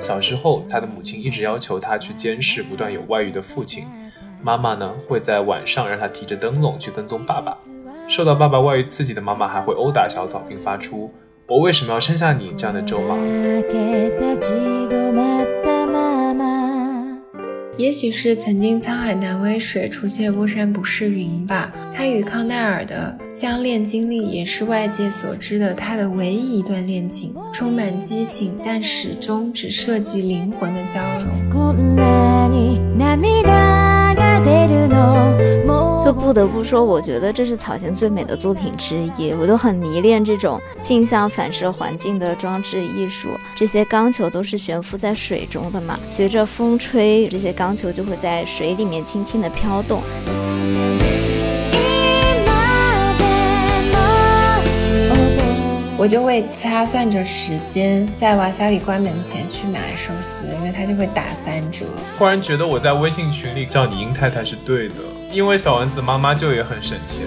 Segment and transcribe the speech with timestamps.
[0.00, 3.84] 小时候，他的母亲一直要求他去监视不断有外遇的父亲。
[4.40, 7.58] 妈妈呢，会在晚上让他提着灯笼去跟踪爸爸。
[8.08, 11.12] 受到爸爸外遇刺激的妈妈，还会殴打小草，并发出
[11.48, 13.16] “我为什么要生下你”这样的咒骂。
[17.78, 21.70] 也许是曾经沧海难为水，除却巫山不是云吧。
[21.94, 31.26] 他与康奈尔的相恋经历，也是外界所知的他的唯一一段恋情，充满激情，但始终只涉及灵魂的交融。
[36.06, 39.32] 就不得不说，我觉得这是草间最美的作品之一。
[39.32, 43.30] 我都很迷恋这种镜像反射环境的装置艺术。
[43.56, 50.00] 这些钢球都是悬浮在水中的嘛，随着风吹，这些钢球就会在水里面轻轻的飘动。
[55.98, 61.84] 我就会掐算着时间，在瓦萨里关门前去买寿司，因为它就会打三折。
[62.16, 64.94] 忽然觉得我在微信群里叫你殷太太是对的，
[65.36, 67.20] 因为小丸子妈妈就也很省钱。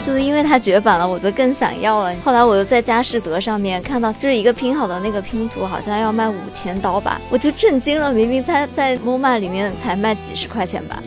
[0.00, 2.14] 就是因为它绝版了，我就更想要了。
[2.24, 8.12] 后来我又在佳士得上面看到，就是一个拼好的那个拼图，好像要卖五千刀吧，我就震惊了。
[8.12, 11.02] 明明它在 MoMA 里面才卖几十块钱吧。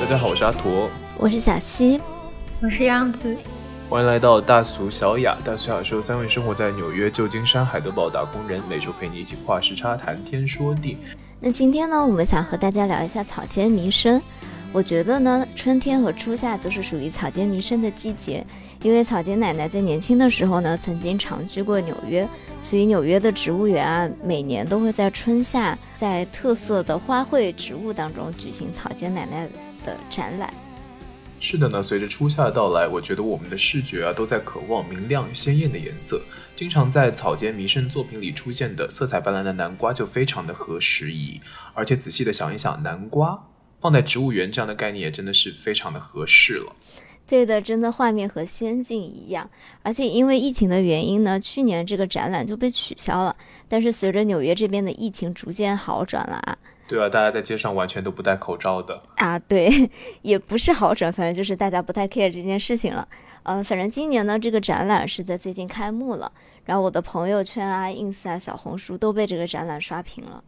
[0.00, 0.88] 大家好，我是阿驼，
[1.18, 2.00] 我是小溪，
[2.62, 3.36] 我是杨子，
[3.88, 5.38] 欢迎来到大俗小雅。
[5.44, 10.98] 大俗小雅是三位生活在纽约、旧金山、海德堡打工人，每周陪你一起跨时差谈天说地。
[11.38, 14.20] 那今天呢，我们想和大家聊一下草间弥生。
[14.72, 18.44] 我觉得呢，春天和初夏就是属于草间弥生的季节，
[18.82, 22.28] 因为草间奶奶在年轻的时候呢，曾经长居过纽约，
[22.60, 29.48] 所以纽约的植物园啊，每年都会在春夏在特色的花卉植物当中举行草间奶奶。
[29.84, 30.52] 的展览
[31.38, 36.20] 是的呢，随着初夏的到来，我觉得我们的视觉啊都在渴望明亮鲜艳的颜色。
[36.56, 41.40] 经常在草间弥生作品里出现的色彩斑斓的南瓜就非常的合时宜，
[41.74, 43.38] 而且仔细的想一想，南瓜
[43.80, 46.74] 放在植物园这样的概念也真的是非常的合适了。
[47.28, 49.50] 对的，真的画面和仙境一样。
[49.82, 53.36] 而且因为疫情的原因呢，去年这个展览就被取消了。
[53.68, 56.56] 但是随着纽约这边的疫情逐渐好转了啊。
[56.88, 59.90] 对啊，大家在街上完全都不戴口罩的啊，对，
[60.22, 63.06] 也不是好转，反正就是大家不太 care 这件事情了。
[63.42, 66.30] 呃，反正今年呢，这个展览是在最近开幕了，
[66.64, 70.42] 然后我的朋友圈啊、ins 啊、小红书都被这个展览刷屏了，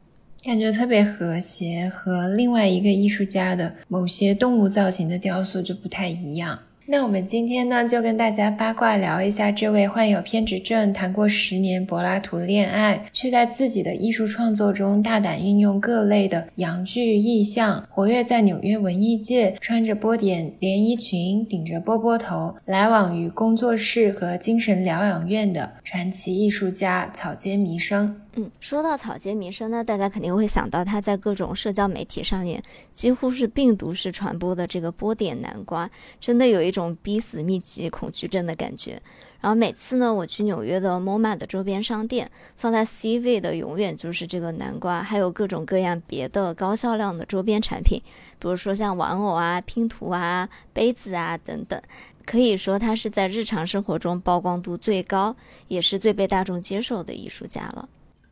[0.45, 6.59] 感觉特别和谐，和另外一个艺术家的某些动物造型的雕塑就不太一样。
[6.91, 28.17] 那我们今天呢，就跟大家八卦聊一下这位患有偏执症、谈过十年柏拉图恋爱，却在自己的艺术创作中大胆运用各类的洋剧意象，活跃在纽约文艺界，穿着波点连衣裙，顶着波波头，来往于工作室和精神疗养院的传奇艺术家草间弥生。
[28.39, 32.63] 嗯，说到草间弥生呢，大家肯定会想到他在各种社交媒体上面
[32.93, 35.91] 几乎是病毒式传播的这个波点南瓜，
[36.21, 39.03] 真的有一种逼死密集恐惧症的感觉。
[39.41, 48.01] 然后每次呢，我去纽约的 MoMA 的周边商店，放在 C 位的永远就是这个南瓜，还有各种各样别的高销量的周边产品，
[48.39, 51.83] 比如说像玩偶啊、拼图啊、杯子啊等等。
[52.25, 55.35] 可以说他是在日常生活中曝光度最高，
[55.67, 57.89] 也是最被大众接受的艺术家了。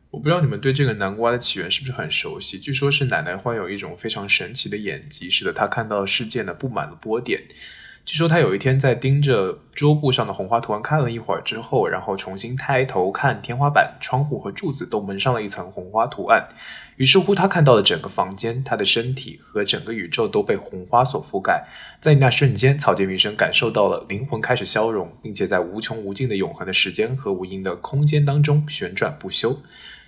[0.09, 2.57] 我不知道你们对这个南瓜的起源是不是很熟悉？
[2.57, 7.41] 据说是奶奶患有一种非常神奇的眼疾，使得她看到世界呢布满了波点。
[8.05, 16.47] 据说她有一天在盯着桌布上的红花图案看了一会儿之后，然后重新抬头看天花板、窗户和柱子都蒙上了一层红花图案。
[16.95, 21.67] 于是乎，她看到了整个房间、她的身体和整个宇宙都被红花所覆盖。
[21.99, 29.59] 在那瞬间，草间弥生感受到了灵魂开始消融，并且在无穷无尽的永恒的时间和无垠的空间当中旋转不休。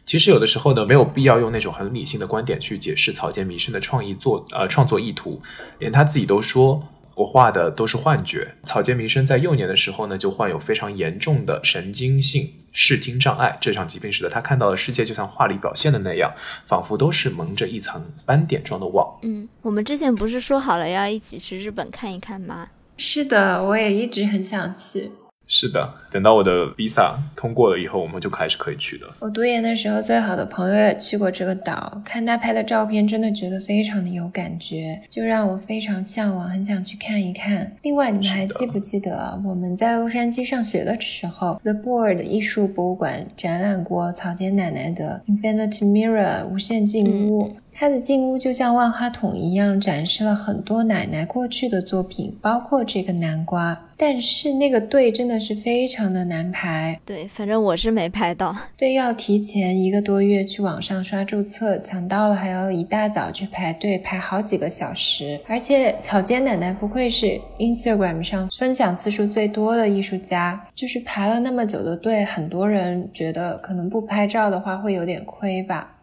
[0.09, 5.39] 其实有的时候呢，没有必要用那种很理性的观点去解释草间弥生的创意作呃创作意图，
[5.77, 6.81] 连他自己都说
[7.13, 8.55] 我画的都是幻觉。
[8.63, 16.33] 草间弥生在幼年的时候呢，就患有非常严重的神经性视听障碍，这场疾病使得他看到的世界就像画里表现的那样，
[16.65, 19.19] 仿佛都是蒙着一层斑点状的网。
[19.21, 22.69] 嗯，我们之前不是说好了要一起去日本看一看吗？
[22.97, 25.11] 是的，我也一直很想去。
[25.51, 29.07] 是的，等到我的 visa 通过了以后，我们就开始可以去的。
[29.17, 37.75] 我读研的时候，最好的朋友也去过这个岛，看他拍的照片，真的觉得非常的有感觉，就让我非常向往，很想去看一看。
[37.81, 47.55] 另外，你们还记不记得我们在洛杉矶上学的时候，The Board 艺术博物馆展览过草间奶奶的 Infinity Mirror 无限镜屋？
[47.79, 53.85] 他的进屋就像万花筒一样，展示了很多奶奶过去的作品，包括这个南瓜。
[53.95, 56.99] 但是那个队真的是非常的难排。
[57.05, 58.53] 对，反正我是没排到。
[58.75, 65.39] 对，要提前一个多月去网上刷注册，抢到了还要一大早去排队，排好几个小时。
[65.47, 75.95] 而且草间奶奶不愧是 Instagram 上分享次数最多的艺术家，就是排了那么久的队，很多人觉得可能不拍照的话会有点亏吧。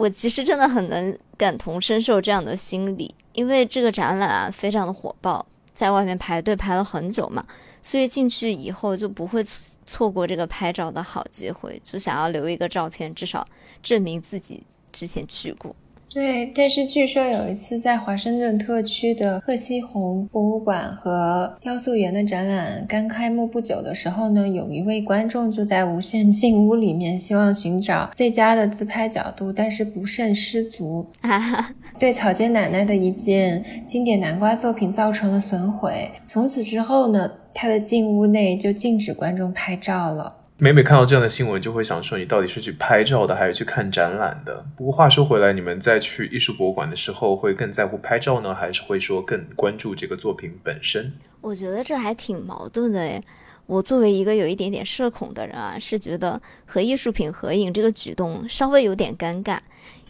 [0.00, 5.44] 我其实真的很能感同身受这样的心理，因为这个展览啊非常的火爆，
[5.74, 7.44] 在外面排队排了很久嘛，
[7.82, 9.44] 所以进去以后就不会
[9.84, 13.46] 错过这个拍照的好机会，就想要留一个照片，至少
[13.82, 15.76] 证明自己之前去过。
[16.12, 31.06] 对，但是据说有一次在华盛顿特区的赫西红博物馆和雕塑园的展览刚开幕不久的时候呢，有一位观众就在无限进屋里面，希望寻找最佳的自拍角度，但是不慎失足，
[31.96, 36.10] 对草间奶奶的一件经典南瓜作品造成了损毁。
[36.26, 40.38] 从此之后呢，他的进屋内就禁止观众拍照了。
[40.62, 44.62] 每每看到这样的新闻，就会想说，你到底是去拍照的，还是去看展览的？
[44.76, 51.10] 不过话说回来，你们在去艺术博物馆的时候，会更在乎拍照呢，还是会说更关注这个作品本身？
[51.40, 53.22] 我觉得这还挺矛盾的诶。
[53.64, 59.58] 我作为一个有一点点社恐的人啊，是觉得和艺术品合影这个举动稍微有点尴尬，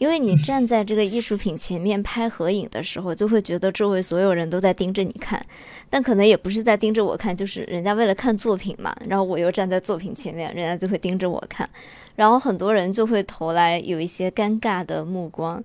[0.00, 5.44] 因为你站在这个艺术品前面拍合影的时候，就会觉得周围所有人都在盯着你看，
[5.90, 11.68] 但可能也不是在盯着我看，就是人家为了看作品嘛，然后我又站在作品前面，人家就会盯着我看，
[12.16, 15.62] 然后很多人就会投来有一些尴尬的目光，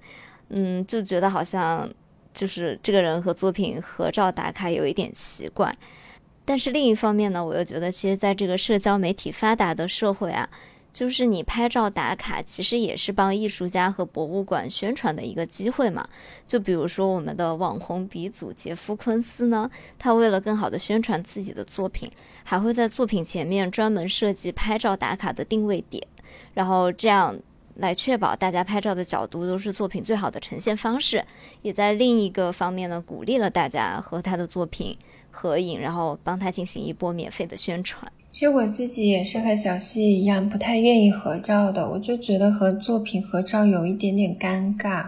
[0.50, 1.90] 嗯，就觉得好像
[2.34, 5.74] 就是这个人和作品合照打卡有一点奇怪。
[6.44, 10.50] 但是另一方面呢，我又觉得，其实在这个社交媒体发达的社会啊，
[10.96, 16.08] 就是你拍照打卡，其实也是帮艺术家和博物馆宣传的一个机会嘛。
[16.48, 19.70] 就比如说我们的网红鼻祖杰夫·昆斯呢，
[20.00, 22.10] 他为了更好的宣传自己的作品，
[22.46, 26.02] 还会在作品前面专门设计拍照打卡的定位点，
[26.54, 27.38] 然后这样
[27.74, 31.26] 来确保大家拍照的角度都是作品最好的呈现方式，
[31.62, 34.98] 也在另一个方面呢，鼓励了大家和他的作品。
[35.38, 38.10] 合影，然后帮他进行一波免费的宣传。
[38.36, 41.92] 其实我自己也是和小溪一样，不太愿意合照的。
[41.92, 45.06] 我就觉得和作品合照有一点点尴尬。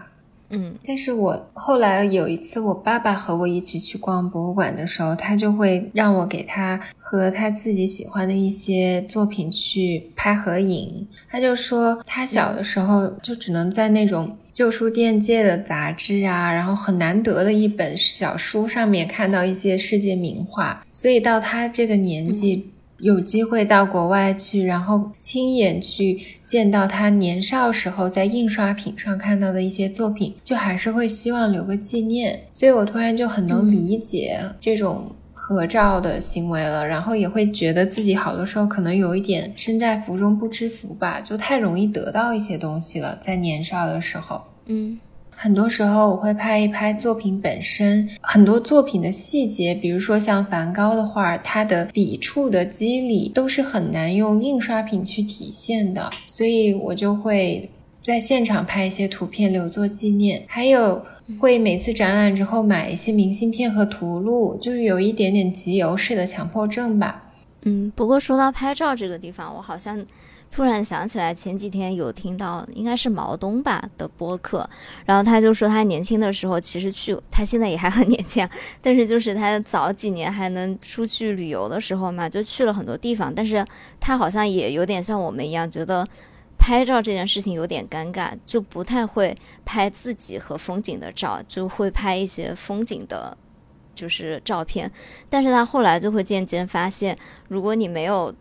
[0.49, 11.05] 嗯，但是我后来有一次，我爸爸和我一起去逛博物馆的时候，他就会让我给他和他自己喜欢的一些作品去拍合影。
[11.29, 14.37] 他就说，他小的时候就只能在那种。
[14.53, 32.43] 旧书店借的杂志啊，然后很难得的一本小书上面看到一些世界名画，所以到他这个年纪有机会到国外去，然后亲眼去见到他年少时候在印刷品上看到的一些作品，就还是会希望留个纪念。
[32.49, 35.11] 所以我突然就很能理解这种。
[35.39, 44.41] 合照的行为了，然后也会觉得自己好多时候可能有一点身在福中不知福吧，就太容易得到一些东西了，在年少的时候。
[44.65, 44.99] 嗯，
[45.39, 57.69] 很多时候我会拍一拍作品本身，很多作品的细节，比如说像梵高的画，它的笔触的肌理都是很难用印刷品去体现的，所以我就会。
[58.03, 61.05] 在现场拍一些图片留作纪念，还有
[61.41, 67.33] 会每次展览之后买一些明信片和图录，就是有一点点集邮式的强迫症吧。
[67.63, 70.05] 嗯，不过说到拍照这个地方，我好像
[70.51, 74.67] 突然想起来，前几天有听到应该是毛东吧的播客，
[75.05, 78.47] 然后他就说他年轻的时候其实去，他现在也还很年轻，
[78.81, 83.65] 但是就是他早几年还能出去旅游的时候嘛，就去了很多地方，但是
[83.99, 86.07] 他好像也有点像我们一样觉得。
[86.59, 93.37] 拍照这件事情有点尴尬，就不太会拍自己和风景的照，就会拍一些风景的，
[93.93, 94.91] 就是照片。
[95.29, 97.15] 但是他后来就会渐渐发现，
[97.47, 98.33] 如果你没有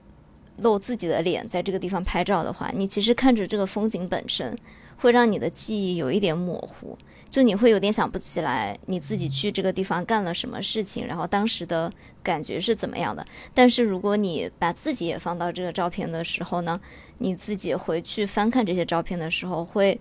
[0.58, 4.56] 露自己的脸在这个地方拍照的话，你其实看着这个风景本身，
[4.96, 6.96] 会让你的记忆有一点模糊。
[7.28, 13.26] 就你会有点想不起来你自己去这个地方干了什么事情，然后当时的感觉是怎么样的。
[13.52, 16.80] 但是如果你把自己也放到这个照片的时候呢，
[17.18, 19.98] 你自己回去翻看这些照片的时候，会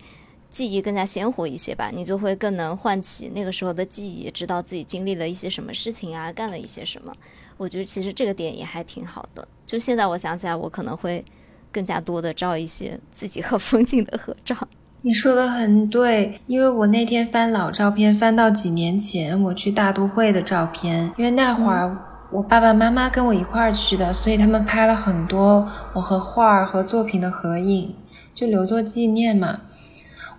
[0.52, 1.92] 记忆更加鲜活一些吧？
[1.94, 7.12] 你就会更能唤起那个时候的记忆，知道自己经历了一些什么事情啊，干了一些什么。
[7.58, 9.46] 我觉得其实这个点也还挺好的。
[9.66, 11.24] 就现在我想起来，我可能会
[11.72, 14.56] 更加多的照一些自己和风景的合照。
[15.02, 21.96] 你说的很对，因为我那天翻老照片，翻到几年前我去大都会的照片，因为那会儿
[22.32, 27.96] 我爸爸妈妈跟我一块儿去的，所以他们拍了很多我和画儿和作品的合影，
[28.34, 29.62] 就留作纪念嘛。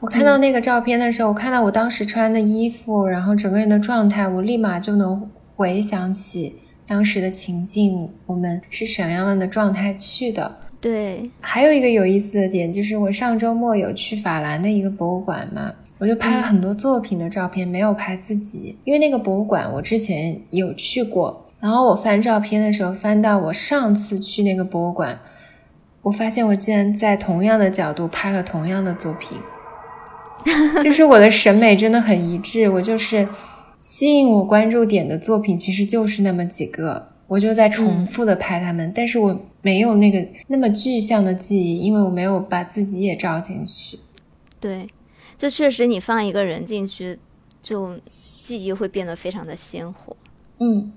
[0.00, 6.56] 我看到那个照片的时候，我看到我当时穿的衣服，然后整个人的状态，我立马就能回想起
[6.86, 10.58] 当时的情境，我们是什么样的状态去的。
[10.80, 25.18] 对，还有一个有意思的点就是，我上周末有去法兰的一个博物馆嘛，我就拍了很多作品的照片，没有拍自己，因为那个博物馆我之前有去过，然后我翻照片的时候翻到我上次去那个博物馆，
[26.02, 29.38] 我发现我竟然在同样的角度拍了同样的作品。
[30.80, 33.26] 就是我的审美真的很一致，我就是
[33.80, 43.98] 吸引我关注点的作品，其实就是那么几个，我就在重复的拍他们，但是我没有那个那么具象的记忆，因为我没有把自己也照进去。
[44.60, 44.88] 对，
[45.38, 47.18] 就确实你放一个人进去，
[47.62, 47.98] 就
[48.42, 50.16] 记忆会变得非常的鲜活。
[50.58, 50.92] 嗯。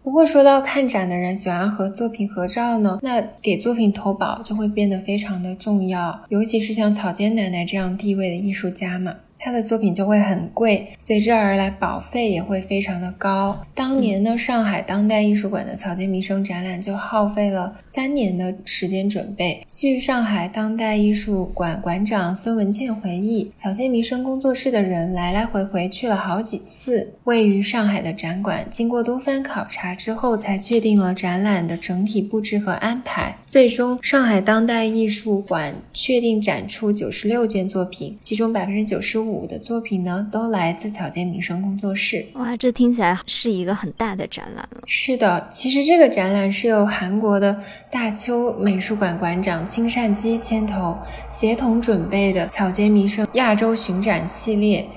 [0.00, 9.16] 不过说到看展的人喜欢和作品合照呢，那给作品投保就会变得非常的重要，尤其是像草间奶奶这样地位的艺术家嘛。
[9.40, 13.64] 他的作品就会很贵，随之而来保费也会非常的高。
[13.72, 19.64] 当年呢，上海当代艺术馆的草间弥生展览就耗费了三年的时间准备。
[19.68, 33.38] 据上海当代艺术馆馆长孙文倩回忆，草间弥生工作室的人来来回回去了好几次位于上海的展馆，经过多番考察之后，才确定了展览的整体布置和安排。
[33.46, 39.27] 最终，上海当代艺术馆确定展出九十六件作品，其中百分之九十五。
[39.28, 42.26] 五的作品呢，都来自草间弥生工作室。
[42.34, 44.80] 哇，这听起来是一个很大的展览了。
[44.86, 50.96] 是的，其实这个展览是由韩国的大邱美术馆馆长金善基牵头，
[51.30, 54.88] 协同准备的草间弥生亚洲巡展系列。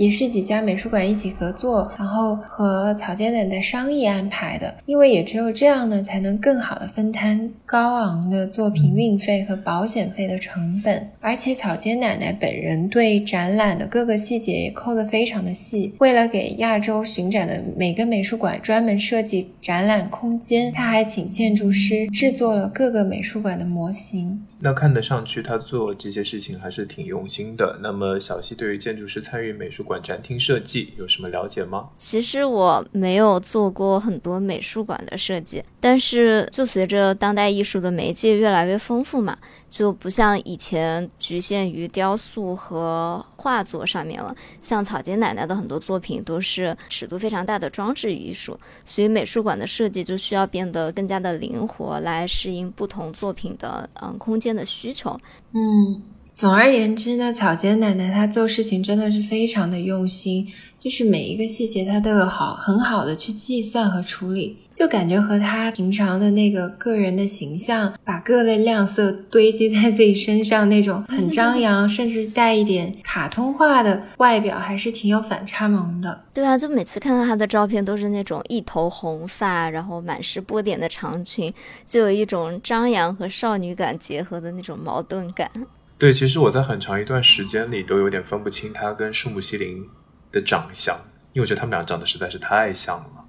[0.00, 4.74] 也是几家美术馆一起合作，然后和草间奶奶商议安排的。
[4.86, 11.06] 因为也只有这样呢，才能更好的分摊高昂的作品运费和保险费的成本。
[11.20, 15.94] 而且草间奶奶本人对展览的各个细节也抠得非常的细。
[15.98, 24.46] 为了给亚洲巡展的每个美术馆专门设计展览空间，他还请建筑师制作了各个美术馆的模型。
[24.60, 27.78] 那看得上去，他做这些事情还是挺用心的。
[27.82, 29.84] 那么小溪对于建筑师参与美术。
[29.90, 31.88] 馆展厅设计有什么了解吗？
[31.96, 39.36] 其实我没有做过很多美术馆的设计，但是就随着当代艺术的媒介越来越丰富嘛，
[39.68, 44.32] 就不像以前局限于雕塑和画作上面了。
[44.62, 55.18] 像草间奶奶的很多作品都是尺度非常大的装置艺术，所以美术馆的设计就需要变得更加的灵活，来适应不同作品的嗯空间的需求。
[55.52, 56.00] 嗯。
[56.40, 76.24] 总而言之呢，草间奶奶她做事情真的是非常的用心，就是每一个细节她都有好很好的去计算和处理，就感觉和她平常的那个个人的形象，把各类亮色堆积在自己身上那种很张扬，甚至带一点卡通化的外表，还是挺有反差萌的。
[76.32, 81.52] 对啊，就每次看到她的照片，都是那种一头红发，然后满是波点的长裙，
[81.86, 85.50] 就有一种张扬和少女感结合的那种矛盾感。
[86.00, 89.86] 对，其实我在很长一段时间里都有点分不清他跟树木希林
[90.32, 90.98] 的长相，
[91.34, 93.26] 因为我觉得他们俩长得实在是太像了。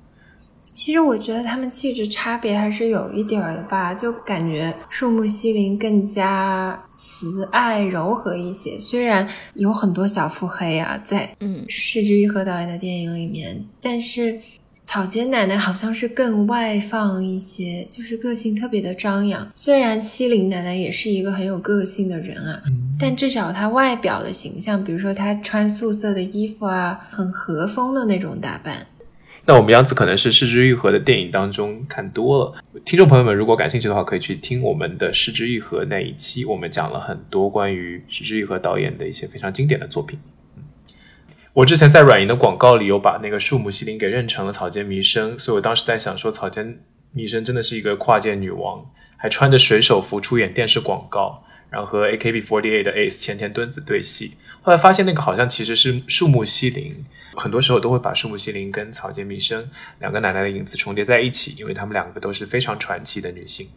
[0.73, 14.39] 其实我觉得他们气质差别还是有一点的吧，就感觉树木希林更加慈爱柔和一些，虽然有很多小腹黑啊，在嗯市之愈和导演的电影里面，但是。
[14.91, 19.49] 草间奶奶好像是更外放一些，就是个性特别的张扬。
[19.55, 22.61] 虽然西林奶奶也是一个很有个性的人啊，
[22.99, 28.85] 但至少她外表的形象，比如说她穿素色的衣服啊，很和风的那种打扮。
[29.45, 32.61] 那我们杨子可能是失之愈合的电影当中看多了。
[32.83, 40.19] 听众朋友们，如果感兴趣的话，可以去听我们的失之愈合那一期，我们讲了很多关于失之愈合导演的一些非常经典的作品。
[41.53, 46.79] 我之前在软银的广告里有把那个树木希林给认成了草间弥生，所以我当时在想说，草间
[47.11, 48.85] 弥生真的是一个跨界女王，
[49.17, 54.37] 还穿着水手服出演电视广告，然后和 AKB48 的 ACE 前田敦子对戏。
[54.61, 56.93] 后来发现那个好像其实是树木希林，
[57.35, 63.67] 很多时候都会把树木希林跟草间弥生两个奶奶的影子重叠在一起，因为她们两个都是非常传奇的女性。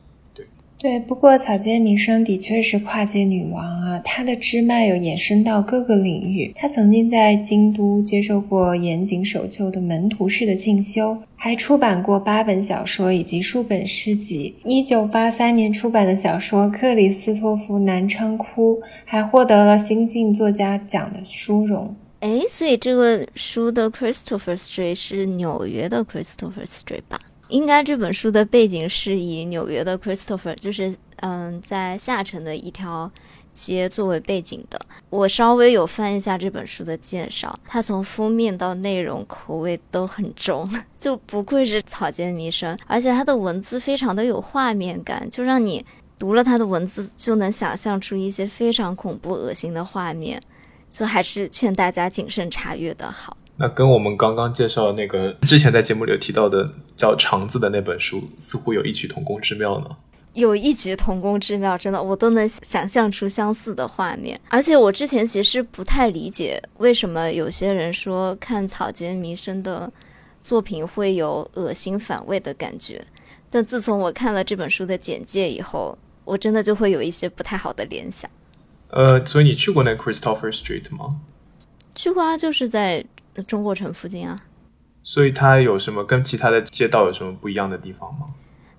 [0.84, 6.52] 对，不过草间弥生的确是跨界女王啊，她的支脉有延伸到各个领域。
[6.54, 14.54] 她曾经在京都接受过严井守旧的门徒式的进修，还出版过八本小说以及数本诗集。
[14.62, 18.76] 一九八三年出版的小说《克里斯托弗南昌窟》
[19.06, 21.96] 还获得了新晋作家奖的殊荣。
[22.20, 27.18] 哎，所以这个书的 Christopher Street 是纽约的 Christopher Street 吧？
[27.54, 33.08] 应该这本书的背景是以纽约的 Christopher，就是嗯，在下城的一条
[33.54, 34.80] 街作为背景的。
[35.08, 40.68] 我稍微有翻一下这本书的介绍，它从封面到内容口味都很重，
[40.98, 45.86] 就不愧是草间弥生，而且它的文字非常的有画面感，就让你
[46.18, 50.42] 读了它的文字就能想象出一些非常恐怖恶心的画面，
[50.90, 53.36] 就还是劝大家谨慎查阅的好。
[53.56, 59.86] 那跟我们刚刚介绍的那个之前在节目里有提到的叫《肠子》的那本书，似乎有异曲同工之妙呢。
[60.32, 64.40] 有异曲同工之妙，真的，我都能想象出相似的画面。
[64.48, 69.92] 而且我之前其实不太理解，为什么有些人说看草间弥生的
[70.42, 73.00] 作品会有恶心反胃的感觉。
[73.48, 78.28] 但自从我看了这本书的简介以后，我真的就会有一些不太好的联想。
[78.88, 81.20] 呃，所以你去过那 Christopher Street 吗？
[81.94, 83.04] 去过啊，就是在
[83.42, 84.42] 中国城附近啊。
[85.02, 88.28] 所以它有什么跟其他的街道有什么不一样的地方吗？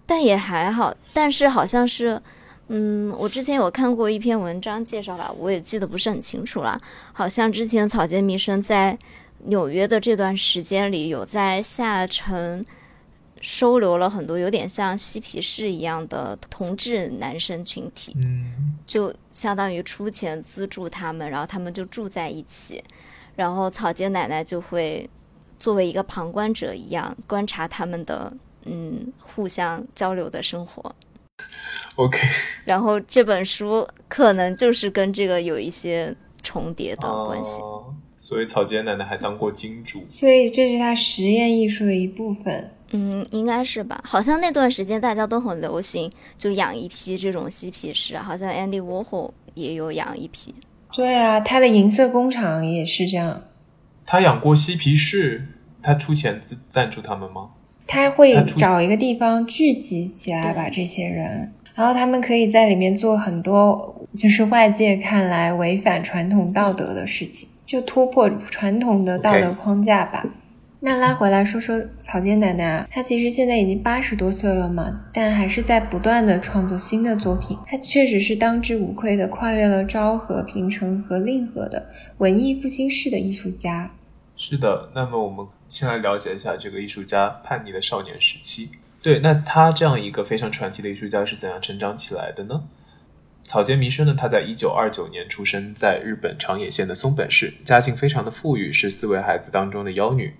[0.08, 2.22] 但也还好，但是好像是，
[2.68, 6.80] 嗯，我之前有看过一篇文章介绍吧，我也记得不是很清楚了。
[7.14, 8.98] 好像之前草间弥生在
[9.46, 12.66] 纽约的这段时间里，有在下城
[13.42, 22.84] 收留了很多有点像嬉皮士一样的同志男生群体，嗯，就相当于出钱资助他们，然后他们就住在一起，
[23.36, 25.10] 然后草间奶奶就会
[25.58, 28.32] 作为一个旁观者一样观察他们的。
[28.68, 30.96] 嗯，互相交流的生活。
[31.98, 32.18] OK，
[32.66, 37.62] 然后这本书可能就是跟这个有一些重叠的关系。
[38.18, 42.72] 所以草间奶奶还当过金主，所以这是他实验艺术的一部分。
[42.90, 44.02] 嗯，应该是吧？
[44.04, 50.56] 好像那段时间大家都很流行，就养一批这种嬉皮士，好像 Andy Warhol 也有养一批。
[50.96, 53.44] 对啊，他的银色工厂也是这样。
[54.06, 55.46] 他养过嬉皮士，
[55.82, 57.50] 他出钱赞赞助他们吗？
[57.86, 70.26] 他会找一个地方聚集起来，把这些人，然后他们可以在里面做很多，就是外界看来违反传统道德的事情，就突破传统的道德框架吧。
[70.86, 77.58] 那拉回来说说草间奶奶啊，她其实现在已经八十多岁了嘛，但还是在不断的创作新的作品。
[77.66, 83.96] 她确实是当之无愧的跨越了昭和、平成和令和的文艺复兴式的艺术家。
[84.38, 85.48] 是的，那么我们。
[85.68, 88.70] 先来了解一下这个艺术家叛逆的少年时期。
[89.02, 92.62] 对，那他这样一个非常传奇的艺术家是怎样成长起来的呢？
[93.44, 94.16] 草间弥生呢？
[94.16, 100.36] 他在一九二九年出生在日本长野县的松本市，家境非常的富裕，是四位孩子当中的幺女。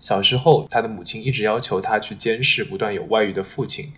[0.00, 3.92] 小时候，他的母亲一直要求他去监视不断有外遇的父亲，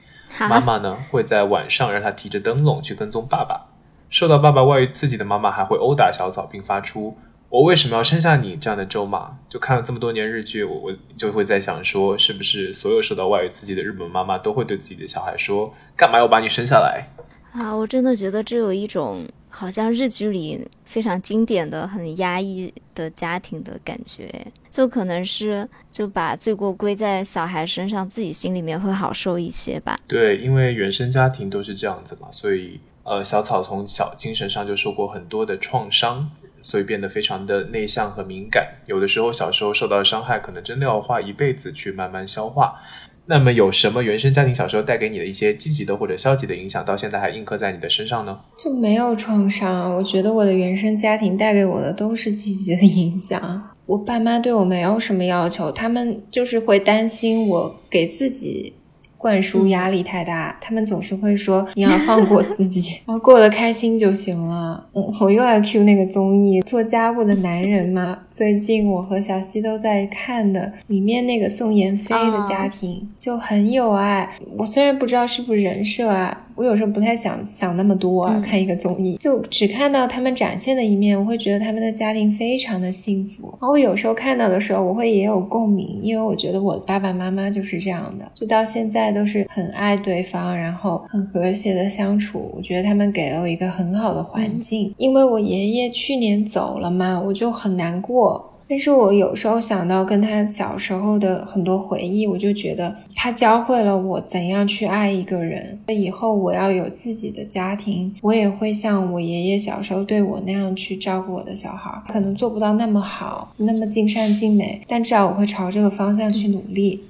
[0.51, 3.69] 妈妈呢会在晚上让他提着灯笼去跟踪爸爸。
[4.11, 7.17] 受到爸爸外遇刺激的妈妈还会殴打小草，并发出。
[7.49, 9.31] 我为什么要生下你这样的咒骂？
[9.49, 17.07] 就看了这么多年日剧，我我就会在想，说是不是所有受到外遇刺激的日本妈妈都会对自己的小孩说：“干嘛要把你生下来？”
[17.53, 24.29] 啊，我真的觉得这有一种好像日剧里非常经典的、很压抑的家庭的感觉，
[24.71, 30.01] 就可能是就把罪过归在小孩身上，自己心里面会好受一些吧。
[30.09, 36.31] 对，因为原生家庭都是这样子嘛，所以呃，小草从小精神上就受过很多的创伤。
[36.65, 42.81] 所以变得非常的内向和敏感，有的时候小时候受到的伤害，可能真的要花一辈子去慢慢消化。
[43.27, 48.41] 那么有什么原生家庭小时候带给你的一些积极的或者消极的影响，到现在还印刻在你的身上呢？
[48.59, 53.71] 就没有创伤，我觉得我的原生家庭带给我的都是积极的影响。
[53.87, 58.75] 我爸妈对我没有什么要求，他们就是会担心我给自己。
[59.23, 64.85] 灌输压力太大，他们总是会说 你要放过自己， 然后过得开心就行了。
[64.93, 74.29] 我又要 cue 那个综艺《做家务的男人》嘛， 最近我和小西都在看的，里面那个宋妍霏的家庭就很有爱。
[74.59, 76.47] 我虽然不知道是不是人设啊。
[76.55, 83.49] 我有时候不太想想那么多，看一个综艺就只看到他们展现的一面，我会觉得他们的家庭非常的幸福。
[83.61, 92.51] 然后我有时候看到的时候，我会也有共鸣，因为我觉得我的爸爸妈妈就是这样的，就到现在都是很爱对方，然后很和谐的相处。
[92.55, 94.95] 我觉得他们给了我一个很好的环境。
[94.97, 98.52] 因为我爷爷去年走了嘛，我就很难过。
[98.73, 105.79] 但是我有时候想到跟他小时候的很多回忆，我就觉得他教会了我怎样去爱一个人。
[105.87, 112.03] 那以后我要有自己的家庭，我也会像我爷爷小时候对我那样去照顾我的小孩。
[112.09, 117.05] 可能做不到那么好，那么尽善尽美，但至少我会朝这个方向去努力。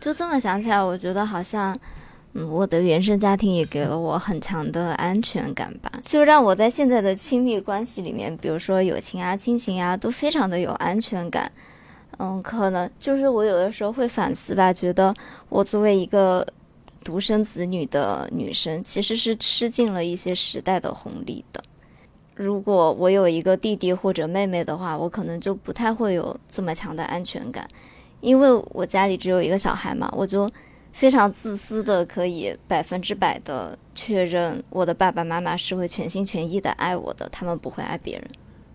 [0.00, 1.76] 就这么想起来，我觉得好像。
[2.34, 11.52] 嗯，我的原生家庭也给了我很强的安全感吧，就让我在现在的亲密关系里面，比如说友情啊、亲情啊，都非常的有安全感。
[12.18, 15.14] 嗯，可能就是我有的时候会反思吧，觉得
[15.48, 16.46] 我作为一个
[17.02, 21.62] 独生子女的女生，其实是吃尽了一些时代的红利的。
[22.34, 27.68] 如果我有一个弟弟或者妹妹的话，我可能就不太会有这么强的安全感，
[28.20, 30.50] 因为我家里只有一个小孩嘛，我就
[30.92, 38.30] 非常自私的可以百分之百的确认我的爸爸妈妈是会全心全意的爱我的，他们不会爱别人。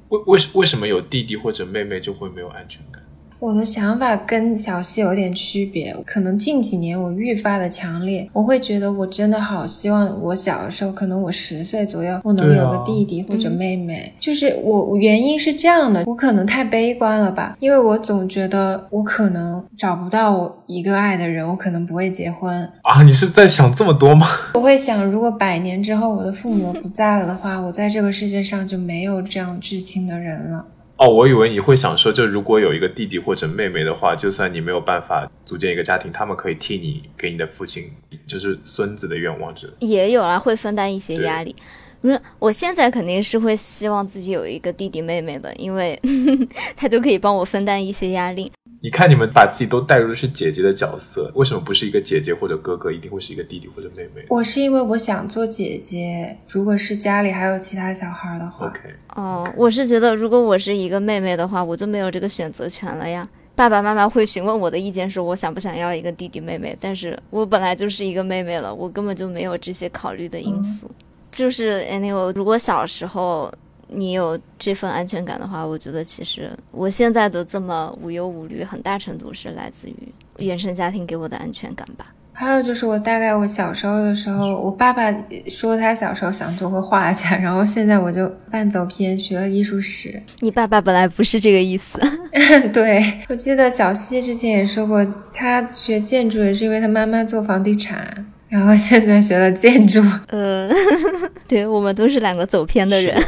[0.10, 2.97] 为为为什么有弟弟或者妹妹就会没有安全感？
[3.39, 8.28] 我的想法跟小溪有点区别，可能近几年我愈发的强烈。
[8.34, 14.12] 我会觉得我真的好希望我小的时候，可能我十岁左右，我能有个弟弟或者妹妹。
[14.19, 23.04] 就是我原因是这样的，我可能太悲观了吧，因为我总觉得我可能找不到我一个爱的人，我可能不会结婚啊。
[23.04, 24.26] 你是在想这么多吗？
[24.56, 30.65] 我会想，如果百年之后我的父母不在了的话，我在这个世界上就没有这样至亲的人了。
[30.98, 37.92] 哦，我以为你会想说，就如果有一个弟弟或者妹妹的话，就算你没有办法组建一个家庭，他们可以替你给你的父亲，
[38.26, 39.74] 就是孙子的愿望之类。
[39.80, 41.56] 也有啊，会分担一些压力。
[42.02, 46.00] 不是，我现在肯定是会希望自己有一个弟弟妹妹的，因为
[46.76, 48.52] 他就可以帮我分担一些压力。
[48.88, 54.26] 你看，你们把自己都带入的是姐姐的角色，为什么不是一个姐姐或者哥哥，一定会是一个弟弟或者妹妹？
[54.30, 56.38] 我是因为我想做姐姐。
[56.47, 58.80] 如果是家里还有其他小孩的话，OK。
[59.17, 63.28] 哦，我是觉得如果我是一个妹妹的话，我就没有这个选择权了呀。
[63.56, 70.89] 爸爸妈妈会询问我的意见，说我想不想要一个弟弟妹妹，但是我本来就是一个妹妹了，我根本就没有这些考虑的因素。
[71.30, 73.52] 就是 anyway，如果小时候。
[73.89, 79.95] 你有这份安全感的话，我觉得其实我现在的这么无忧无虑，很大程度是来自于
[80.39, 82.13] 原生家庭给我的安全感吧。
[82.39, 85.12] 还有就是我大概我小时候的时候，我爸爸
[85.47, 90.21] 说他小时候想做个画家，然后现在我就半走偏学了艺术史。
[90.41, 92.00] 你爸爸本来不是这个意思。
[92.71, 100.00] 对，我记得小西之前也说过，他学建筑也是因为他妈妈做房地产，然后现在学了建筑。
[100.28, 100.69] 呃，
[101.47, 103.19] 对我们都是两个走偏的人。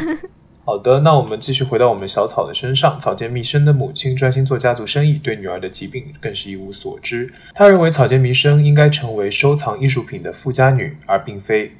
[0.69, 2.99] 好的，那我们继续回到我们小草的身上。
[2.99, 7.33] 草间弥生的母亲专心做家族生意，对女儿的疾病更是一无所知。
[7.55, 11.71] 他认为草间弥生应该成为收藏艺术品的富家女，而并非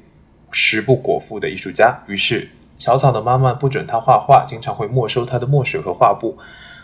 [0.50, 2.02] 食不果腹的艺术家。
[2.08, 2.48] 于是，
[2.80, 6.36] 小草的妈妈不准他画画，经常会没收他的墨水和画布，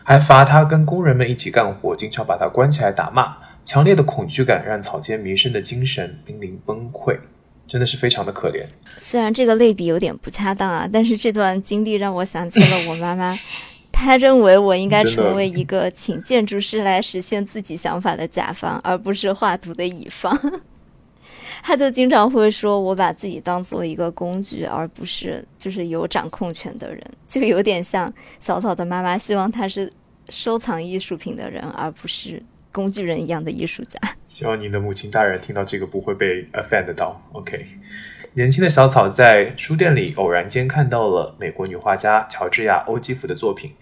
[0.04, 3.36] 还罚他跟工人们一起干活，经常把他关起来打骂。
[3.64, 7.16] 强烈的恐惧感让草间弥生的精神濒临崩溃。
[7.68, 8.64] 真的是非常的可怜。
[8.98, 13.36] 虽然这个类比有点不恰当啊，但是这段经历让我想起了我妈妈。
[13.92, 20.38] 她认为我应该成为一个请建筑师来实现自己想法的甲方，而不是画图的乙方。
[21.62, 27.02] 她就经常会说我把自己当做一个工具，而不是就是有掌控权的人。
[27.26, 29.90] 就有点像小草的妈妈希望她是
[30.28, 32.42] 收藏艺术品的人，而不是。
[32.76, 37.18] 工具人一样的艺术家，希望您的母亲大人听到这个不会被 offend 到。
[37.32, 37.64] OK，
[38.34, 43.72] 年轻的小草在书店里偶然间看到了美国女画家乔治亚·欧基弗的作品，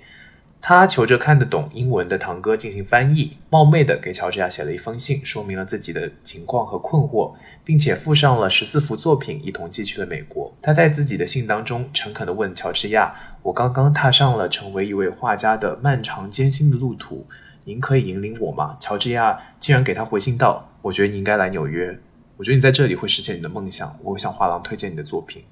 [0.63, 10.57] 他求着看得懂英文的堂哥进行翻译，冒昧的给乔治亚写了一封信，说明了自己的情况和困惑，并且附上了十四幅作品一同寄去了美国。
[10.63, 17.27] 他在自己的信当中诚恳地问乔治亚：“我刚刚踏上了成为一位画家的漫长艰辛的路途。”
[17.65, 18.77] 您可以引领我吗？
[18.79, 21.99] 乔治亚竟然给他回信道：“我觉得你应该来纽约，
[22.37, 23.97] 我觉得你在这里会实现你的梦想。
[24.03, 25.43] 我会向画廊推荐你的作品。”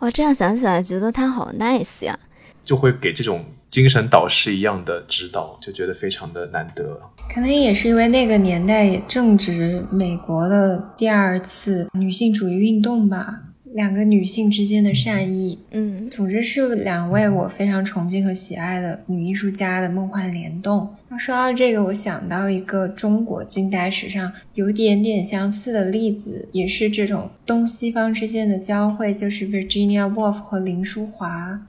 [0.00, 2.18] 我这样想起来，觉得他好 nice 呀，
[2.62, 7.00] 就会给这种精神导师一样的指导，就觉得非常的难得。
[7.32, 13.42] 可能也是因为那个年代也正值美国的第二次女性主义运动吧。
[13.74, 20.88] 两个女性之间的善意，嗯，总之是两位我非常崇敬和喜爱的女艺术家的梦幻联动。
[21.08, 31.60] 那说到这个，我想到一个中国近代史上有点点相似的例子，也是这种东西方之间的交汇，就是 Virginia Woolf 和林淑华。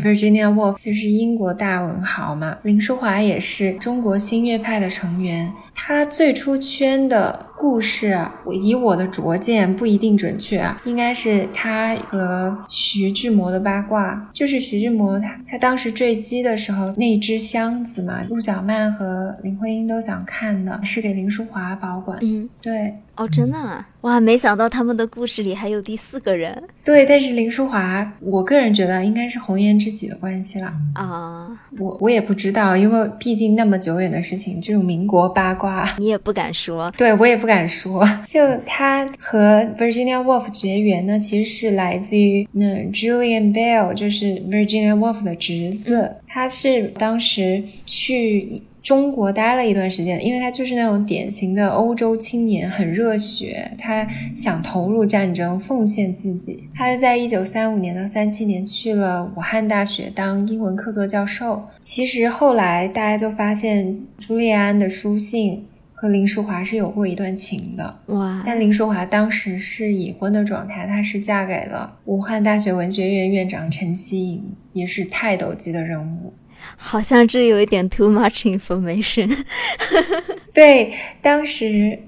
[0.00, 5.52] Virginia Woolf 就是英国大文豪嘛，林淑华也是中国新月派的成员。
[5.74, 22.18] 他最初圈的故事啊，我以我的拙见不一定准确啊，应该是他和徐志摩的八卦，就是徐志摩他他当时坠机的时候那只箱子嘛，陆小曼和林徽因都想看的，是给林淑华保管。
[22.22, 22.94] 嗯，对。
[23.16, 23.88] 哦，真的啊！
[24.00, 26.64] 哇，没想到他们的故事里还有第四个人。
[26.82, 31.48] 对，但是林淑华，我个人觉得应该是红颜知己的关系了啊。
[31.78, 35.63] 我我也不知道，因为毕竟那么久远的事情，这种民国八卦
[35.98, 36.92] 你也不敢说。
[36.96, 38.06] 对我也不敢说。
[38.26, 48.62] 就他和 Virginia Woolf 结缘呢，其实是来自于那 Julian Bell，就是 Virginia Woolf 的侄子，他是当时去。
[48.84, 56.68] 中国待了一段时间，因为他就是那种典型的欧洲青年，很热血，他想投入战争，奉献自己。
[56.74, 61.64] 他在一九三五年到三七年去了武汉大学当英文客座教授。
[61.82, 68.00] 其实后来大家就发现朱利安的书信和林淑华是有过一段情的。
[68.08, 68.42] 哇！
[68.44, 76.34] 但林淑华当时是已婚的状态，她是嫁给了武汉大学文学院院长陈希颖，也是泰斗级的人物。
[76.76, 79.36] 好像这有一点 too much information。
[80.52, 81.98] 对，当时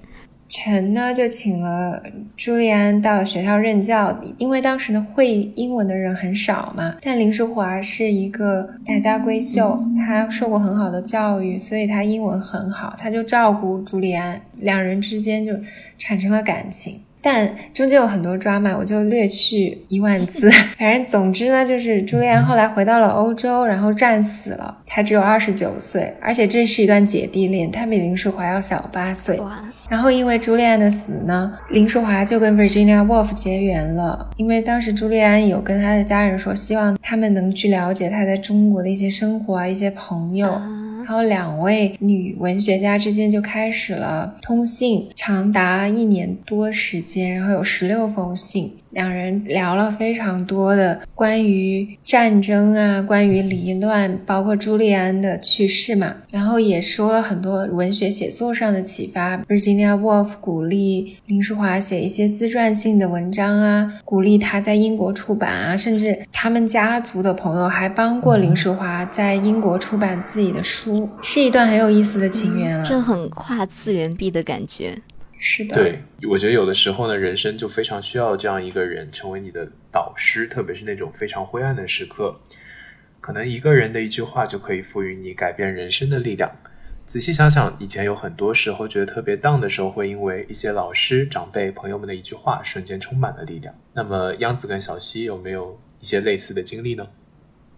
[0.49, 2.01] 陈呢就请了
[2.37, 6.97] 朱利安到学校任教，因为当时呢会英文的人很少嘛。
[7.03, 15.53] 但林淑华是一个大家闺秀，她受过很好的教育，所以她英文很好，她就照顾朱利安，两人之间就
[15.99, 17.01] 产生了感情。
[17.21, 20.49] 但中间有很多抓马，我就略去一万字。
[20.79, 24.79] 反正总之呢，就是朱利安后来回到了欧洲，然后战死了。
[24.87, 29.41] 他只有二十九岁，而且这是一段姐弟恋，他比林淑华要小八岁。
[29.89, 34.31] 然后因为朱利安的死呢，林淑华就跟 Virginia Woolf 结缘了。
[34.37, 40.61] 因为当时朱利安有跟他的家人说，希望他们能去了解他在中国的一些生活啊，一些朋友。
[41.07, 48.73] 然后两位女文学家之间就开始了通信，长达一年多时间，然后有十六封信。
[48.93, 59.37] 两人聊了非常多的关于战争啊，关于离乱，包括朱利安的去世嘛，然后也说了很多文学写作上的启发。
[59.49, 74.97] Virginia Woolf 鼓励林淑华写一些自传性的文章啊，鼓励他在英国出版啊，甚至他们家族的朋友还帮过林淑华在英国出版自己的书，是一段很有意思的情缘啊，这很跨次元壁的感觉。
[75.39, 82.41] 是的，对，我觉得有的时候呢，人生就非常需要这样一个人成为你的导师，特别是那种非常灰暗的时刻，
[83.21, 86.51] 可能一个人的一句话就可以赋予你改变人生的力量。
[87.05, 93.73] 仔细想想，以前有很多时候觉得特别 down 的时候，会因为一些老师、长辈、朋友们的一句话，瞬间充满了力量。
[93.93, 97.07] 那么，央子跟小溪有没有一些类似的经历呢？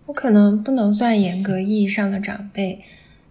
[0.06, 2.80] 我可能不能算严格意义上的长辈。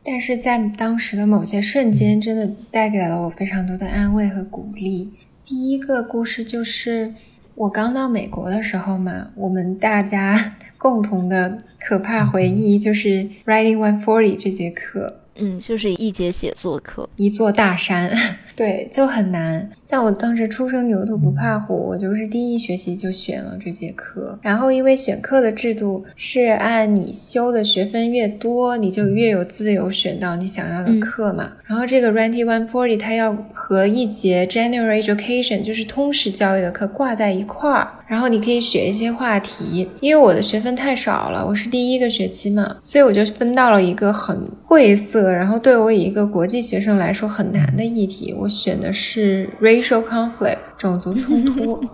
[0.09, 5.11] 但是在当时的某些瞬间，真的带给了我非常多的安慰和鼓励。
[5.43, 7.13] 第一个故事就是
[7.55, 15.19] 我刚到美国的时候嘛，我们大家 共同的可怕回忆就是 Writing One Forty 这节课。
[15.35, 18.09] 嗯，就是一节写作课，一座大山，
[18.57, 19.69] 对，就很难。
[19.89, 24.37] 但我当时初生牛犊不怕虎，我就是第一学期就选了这节课。
[24.41, 31.53] 然后因为选课的制度是按你修的学分越多，你就越有自由选到你想要的课嘛。
[31.65, 37.87] 然后这个 Ranty One Forty 它要和一节 General Education 就是通识教育的课挂在一块儿。
[38.07, 48.33] 然后你可以选一些话题，因为我的学分太少了，我是第一个学期嘛，所以我就分到了一个很晦涩，然后对我一个国际学生来说很难的议题。
[48.39, 51.81] 我选的是 racial conflict，种族冲突。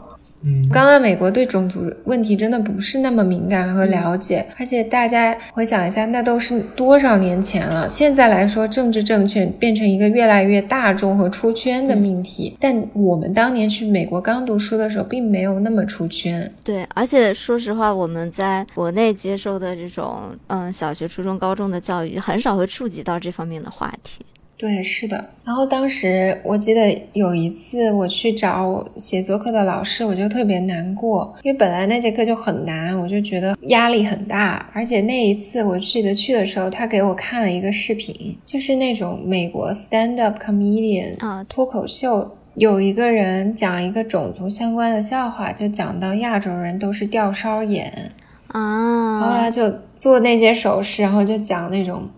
[0.46, 7.88] 嗯，刚到美国对种族问题真的不是那么敏感和了解，而且大家回想一下，那都是多少年前了。
[7.88, 16.52] 现在来说，政治正确变成一个越来越大众和出圈的命题，但我们当年去美国刚读书的时候，并没有那么出圈。
[16.62, 24.26] 对，而且说实话，我们在国内接受的这种嗯小学、初中、高中的教育，很少会触及到这方面的话题。
[24.64, 25.30] 对，是的。
[25.44, 34.70] 然后当时我记得有一次我去找写作课的老师，我就特别难过，因为本来那节课就很难，我就觉得压力很大。
[34.72, 48.14] 而且那一次我记得去的时候，他给我看了一个视频，就是那种美国 stand up comedian 啊脱口秀，有一个人讲一个种族相关的笑话，就讲到亚洲人都是吊梢眼
[48.48, 52.10] 啊，然后他就做那些手势，然后就讲那种。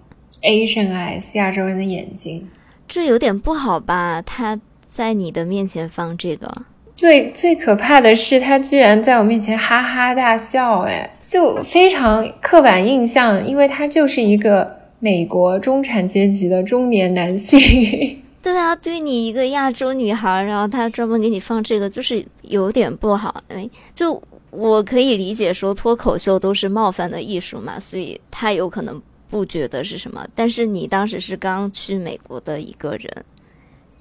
[0.46, 2.48] Asian eyes，亚洲人的眼睛，
[2.88, 4.22] 这有点不好吧？
[4.22, 17.60] 他在你的面前放这个，最最可怕的是，他居然在我面前哈哈大笑，哎，就非常刻板印象，因为他就是一个美国中产阶级的中年男性。
[18.42, 23.44] 对啊，对你一个亚洲女孩，然后他专门给你放这个，就是有点不好。
[23.48, 29.02] 哎，就我可以理解说脱口秀都是冒犯的艺术嘛，所以他有可能。
[29.36, 33.26] 不觉得是什么，但是你当时是刚去美国的一个人，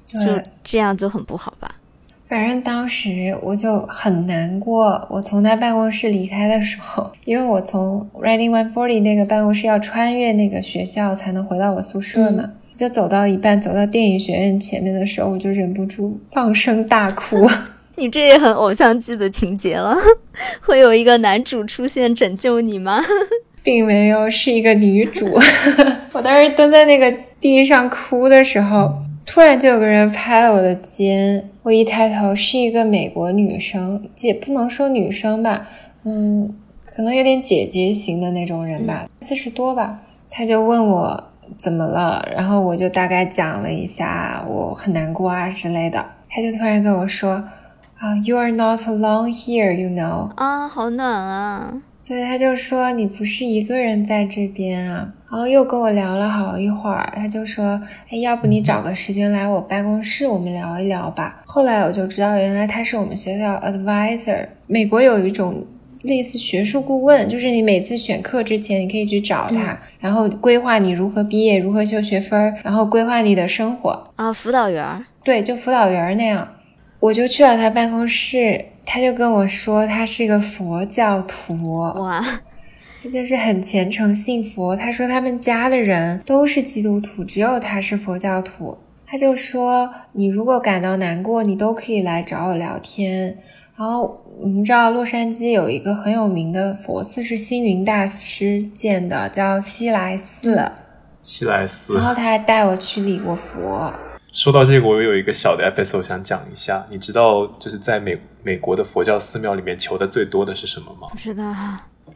[0.07, 0.19] 就
[0.63, 1.75] 这样就很不好吧？
[2.29, 5.05] 反正当时我就很难过。
[5.11, 17.51] 我从他办公室离开的时候，因为我从 Reading One Forty 那个办公室要穿越那个学校才能回到我宿舍嘛，就走到一半，走到电影学院前面的时候，我就忍不住放声大哭。
[17.97, 19.97] 你这也很偶像剧的情节了，
[20.63, 23.01] 会有一个男主出现拯救你吗？
[23.65, 25.27] 并没有是一个女主，
[26.13, 28.93] 我当时蹲在那个地上哭的时候，
[29.25, 35.67] 突然就有个人拍了我的肩，我一抬头是一个美国女生，也不能说女生吧，
[36.05, 40.01] 嗯，可能有点姐姐型的那种人吧，四十多吧。
[40.29, 41.25] 她就问我
[41.57, 47.43] 怎么了，然后我就大概讲了一下我很难过啊之类的，他就突然跟我说
[47.99, 50.31] 啊，You are not alone here, you know。
[50.37, 51.75] 啊，好暖啊！
[52.07, 57.11] 对，他就说你不是一个人在这边啊，然后又跟我聊了好一会儿。
[57.17, 61.43] 他就说，哎，要不你找个时间来我办公室，我们聊一聊吧。
[61.47, 64.47] 后来我就知道，原来他是我们学校 advisor。
[64.67, 65.65] 美国有一种
[66.03, 74.31] 类似学术顾问，就是你每次选课之前，你可以去找他，然后规划你如何毕业，如何修学分，然后规划你的生活啊。
[74.31, 76.47] 辅导员，对，就辅导员那样。
[77.01, 78.67] 我就去了他办公室。
[78.87, 82.25] 他就跟我说，他是个佛教徒，哇，
[83.03, 84.77] 他就是很虔诚信佛。
[84.77, 88.79] 他说他们家的人都是基督徒，只有他是佛教徒。
[89.07, 93.39] 他就说，你如果感到难过，你都可以来找我聊天。
[93.77, 100.71] 然后你们知道，洛杉矶有一个很有名的佛寺，是星云大师建的，叫西来寺。
[101.23, 101.95] 西来寺。
[101.95, 103.93] 然后他还带我去礼过佛。
[104.35, 106.85] 说到这个，我有一个小的 episode 想讲一下。
[106.91, 111.07] 你知道，就是在美美国的佛教寺庙里面求的最多的是什么吗？
[111.09, 111.55] 不知道。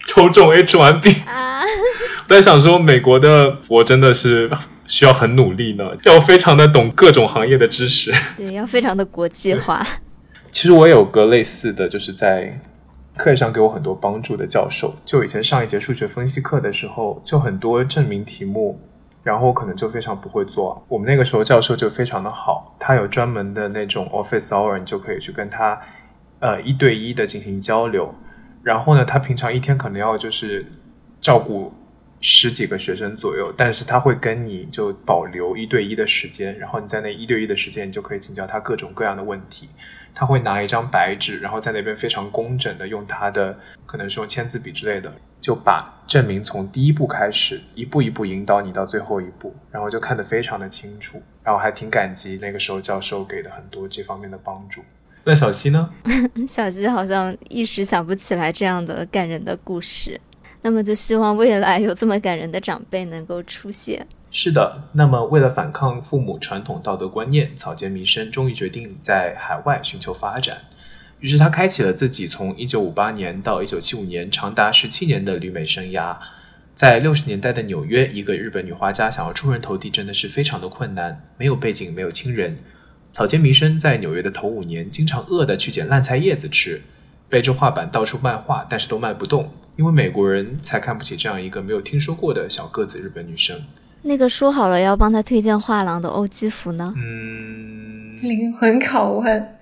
[0.05, 1.63] 抽中 H1B 啊！
[2.29, 4.51] 我在想说，美国的我真的是
[4.85, 9.87] 需要很努力呢，要非常的懂各种行业的知识，对，要非常的国际化。
[10.51, 12.61] 其实我有个类似的就是在
[13.17, 18.81] 课上给我很多帮助的教授，就以前上一节数学分析课的时候，就很多证明题目。
[19.29, 20.83] 然后可能就非常不会做。
[20.89, 25.79] 我们那个时候教授就非常的好，他有专门的那种 office hour，你就可以去跟他，
[26.41, 28.15] 呃，一对一的进行交流。
[28.63, 30.65] 然后呢，他平常一天可能要就是
[31.21, 31.71] 照顾
[32.23, 39.69] 十几个学生左右，但是他会跟你就保留一对一的时间，然后你在那一对一的时间，你就可以请教他各种各样的问题。
[40.19, 45.13] 他会拿一张白纸，然后在那边非常工整的用他的可能是用签字笔之类的。
[45.41, 54.83] 就把证明从第一步开始，一步一步引导你到最后一步，然后就看得非常的清楚，然后还挺感激那个时候教授给的很多这方面的帮助。
[55.23, 55.89] 那小溪呢？
[56.49, 60.21] 小溪好像一时想不起来这样的感人的故事，
[60.63, 64.05] 那么就希望未来有这么感人的长辈能够出现。
[64.31, 70.59] 是的，那么为了反抗父母传统道德观念，草间弥生终于决定在海外寻求发展。
[71.21, 76.17] 于是他开启了自己从一九五八年到一九七五年长达十七年的旅美生涯。
[76.75, 81.29] 在六十年代的纽约，一个日本女画家想要出人头地，真的是非常的困难。
[81.37, 82.57] 没有背景，没有亲人。
[83.11, 86.81] 草间弥生在纽约的头五年，经常饿的去捡烂菜叶子吃，
[87.29, 93.61] 背着画板到处卖画，但是都卖不动，因为美国人才看不起这样一个没有听说过的小个子日本女生。
[94.03, 96.95] 那个说好了要帮他推荐画廊的欧基福呢？
[96.97, 99.49] 嗯，灵魂拷问。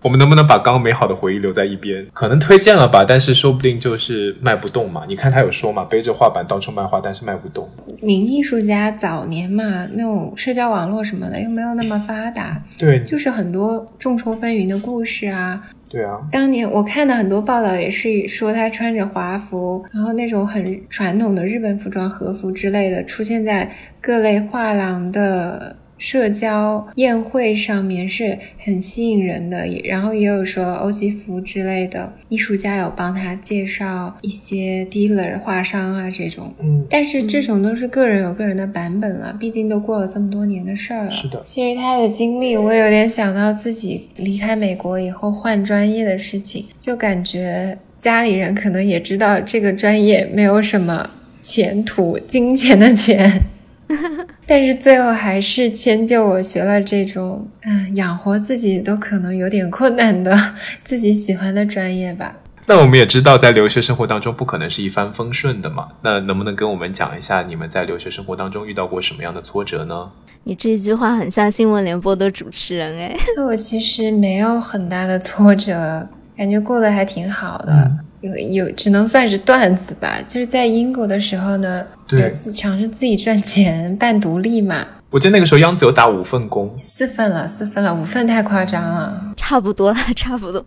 [0.00, 2.06] 我们能不能把刚刚美好的回忆留在一边？
[2.12, 5.02] 可能推荐了吧，但是说不定就是卖不动嘛。
[5.08, 7.68] 你看他有说嘛，背着画板到处卖画，但是卖不动。
[8.00, 15.60] 名艺术家早年嘛，那种社交网络什么的又没有那么发达，对，就是很多众说纷纭的故事啊。
[15.88, 23.70] 对啊，当年我看到很多报道也是说他穿着华服，然后那种很传统的日本服装和服之类的，出现在
[24.00, 25.77] 各类画廊的。
[25.98, 41.12] 社交宴会上面是很吸引人的，然后也有说欧吉福之类的艺术家有帮他介绍一些 dealer 画商啊这种，嗯，但是这种都是个人有个人的版本了，毕竟都过了这么多年的事儿了。
[41.12, 53.42] 是的，其实他的经历，我有点想到自己离开美国以后换专业的事情，就感觉家里人可能也知道这个专业没有什么前途，金钱的钱。
[54.46, 60.36] 但是最后还是迁就我学了这种，嗯，养活自己都可能有点困难的
[60.84, 62.36] 自己喜欢的专业吧。
[62.66, 65.88] 那我们也知道，在留学生活当中不可能是一帆风顺的嘛。
[66.02, 70.10] 那能不能跟我们讲一下你们在留学生活当中遇到过什么样的挫折呢？
[70.44, 73.16] 你这句话很像新闻联播的主持人哎。
[73.42, 77.90] 我其实没有很大的挫折，感觉过得还挺好的。
[78.20, 80.20] 有有，只能算是段子吧。
[80.26, 84.86] 就是在英国的时候呢，有自尝试自己赚钱，半独立嘛。
[85.10, 90.62] 我记得那个时候央子有打五份工，四份了，四份了，五份太夸张了，差不多了，差不多。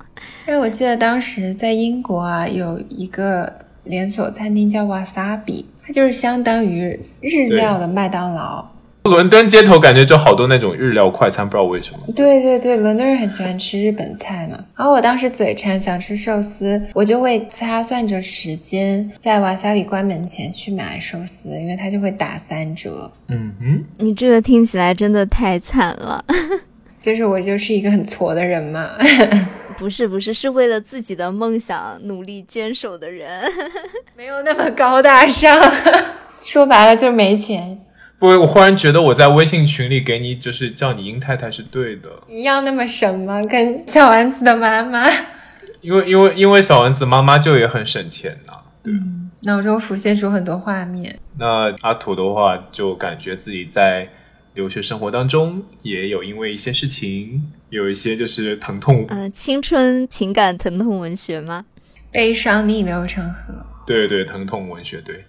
[0.47, 8.66] 因为我记得当时在英国啊，有一个连锁餐厅叫瓦萨比，它就是相当于日料的麦当劳。
[9.04, 11.99] 伦敦街头感觉就好多那种日料快餐，不知道为什么。
[12.16, 14.64] 对对对，伦敦人很喜欢吃日本菜嘛。
[14.76, 23.12] 然后我当时嘴馋想吃寿司，我就会掐算着时间，在瓦萨比关门前去买寿司，因为它就会打三折。
[23.30, 26.24] 嗯哼，你这个听起来真的太惨了。
[26.99, 28.91] 就是我就是一个很挫的人嘛。
[29.78, 33.41] 不是不是，是为了自己的梦想努力坚守的人，
[34.16, 35.60] 没有那么高大上。
[36.39, 37.80] 说白了就是没钱。
[38.22, 42.07] 不，我忽然觉得我在微信群里给你就是叫你殷太太是对的。
[42.28, 43.41] 一样那么省吗？
[43.49, 45.07] 跟小丸子的妈妈？
[45.82, 48.53] 因为因为因为小丸子妈妈就也很省钱呐。
[48.84, 48.93] 对，
[49.45, 51.17] 脑中浮现出很多画面。
[51.39, 54.07] 那阿土的话，就感觉自己在
[54.53, 59.03] 留学生活当中也有因为一些事情，有一些就是疼痛。
[59.09, 61.65] 呃，青春情感疼痛文学吗？
[62.11, 63.65] 悲伤逆流成河。
[63.88, 65.26] 对对，疼痛文学，对。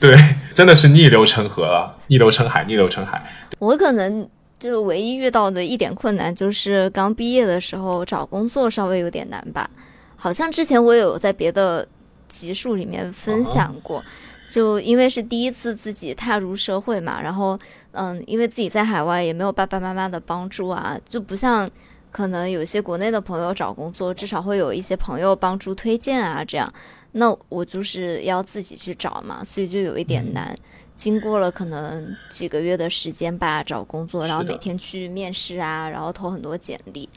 [0.02, 0.16] 对，
[0.54, 3.22] 真的是逆流成河了，逆流成海，逆流成海。
[3.58, 4.26] 我可能
[4.58, 9.68] 就唯一遇到的一点困难，就是刚毕业的时候找工作稍微有点难吧。
[10.16, 11.86] 好像之前我有在别的
[12.28, 14.02] 集数里面分享过，
[14.48, 17.58] 就因为是第一次自己踏入社会嘛，然后
[17.92, 21.70] 嗯，因为自己在海外也没有爸爸妈妈的帮助啊，就不像
[22.10, 26.72] 可能有些国内的朋友找工作，至少会有一些朋友帮助推荐啊，这样。
[27.12, 30.56] 那我就是要自己去找嘛，所以就有一点难。
[30.94, 37.08] 经过了可能几个月的时间吧，找工作，然后每天去面试啊，然后投很多简历。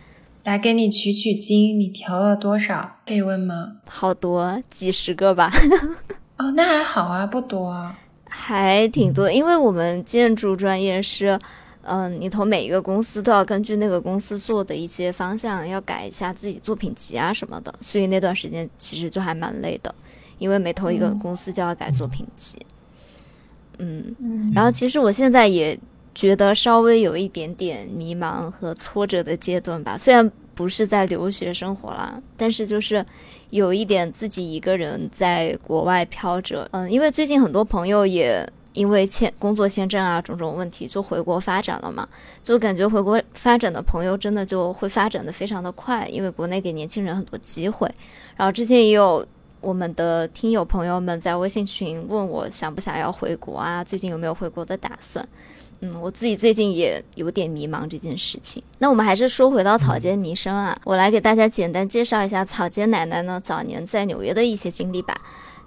[0.43, 2.97] 来给你取取经，你调了多少？
[3.05, 3.77] 可以问吗？
[3.87, 5.51] 好多，几十个吧。
[6.37, 9.31] 哦，那还好啊，不多啊，还挺多。
[9.31, 11.39] 因为我们建筑专业是。
[11.85, 19.93] 嗯，你投每一个公司都要根据那个公司做的一些方向，要改一下自己作品集啊什么的，所以那段时间其实就还蛮累的，
[20.37, 22.57] 因为每投一个公司就要改作品集。
[23.79, 24.15] 嗯，
[24.55, 25.77] 然后其实我现在也
[26.15, 33.05] 觉得稍微有一点点迷茫和挫折的阶段吧，虽然不是在留学生活啦，但是就是
[33.49, 36.65] 有一点自己一个人在国外飘着。
[36.71, 38.49] 嗯，因为最近很多朋友也。
[38.73, 42.07] 因为签工作签证啊，种种问题就回国发展了嘛，
[42.43, 47.89] 就感觉回国发展的朋友真的就会发展的非常的快，因为国内给年轻人很多机会。
[48.35, 49.25] 然后之前也有
[49.61, 55.25] 我们的听友朋友们在微信群问我想不想要回国啊，最近有没有回国的打算？
[55.81, 58.63] 嗯，我自己最近也有点迷茫这件事情。
[58.79, 65.13] 那我们还是说回到草间弥生啊，我来给大家简单介绍一下草间奶奶呢早年在纽约的一些经历吧。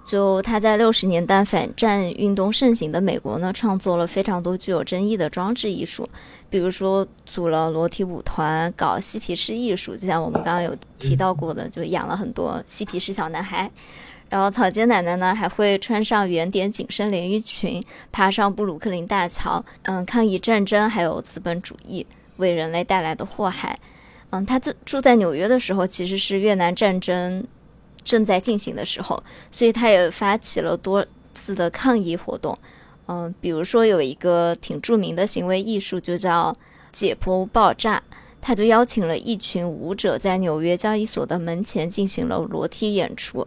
[0.07, 6.07] 就他在六十年代反战运动盛行的美国呢，创作了非常多具有争议的装置艺术，
[6.49, 13.69] 比如说组了裸体舞团，搞嬉皮士艺术，就像我们刚刚有提到过的，就养了很多嬉皮士小男孩。
[14.29, 22.05] 然后草间奶奶呢，还会穿上圆点紧身连衣裙，爬上布鲁克林大桥，嗯，抗议战争还有资本主义
[22.37, 23.77] 为人类带来的祸害。
[24.29, 27.45] 嗯，他住住在纽约的时候，其实是越南战争。
[28.07, 32.57] 正在进行的时候，所以他也发起了多次的抗议活动。
[33.07, 36.55] 嗯，比如说有一个挺著名的行为艺术，就叫
[36.93, 38.01] 解剖爆炸。
[38.39, 43.45] 他就邀请了一群舞者在纽约交易所的门前进行了裸体演出。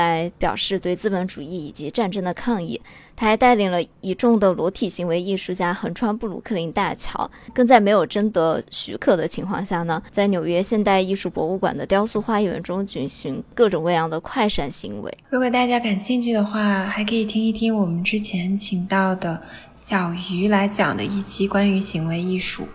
[0.00, 2.80] 来表示对资本主义以及战争的抗议。
[3.14, 15.18] 他还带领了一众的裸体行为艺术家横穿布鲁克林大桥，更在没有征得许可的情况下呢，在纽约现代艺术博物馆的雕塑花园中举行各种各样的快闪行为。
[15.28, 19.42] 如果大家感兴趣的话，还可以听一听我们之前请到的
[19.74, 22.66] 小鱼来讲的一期关于行为艺术。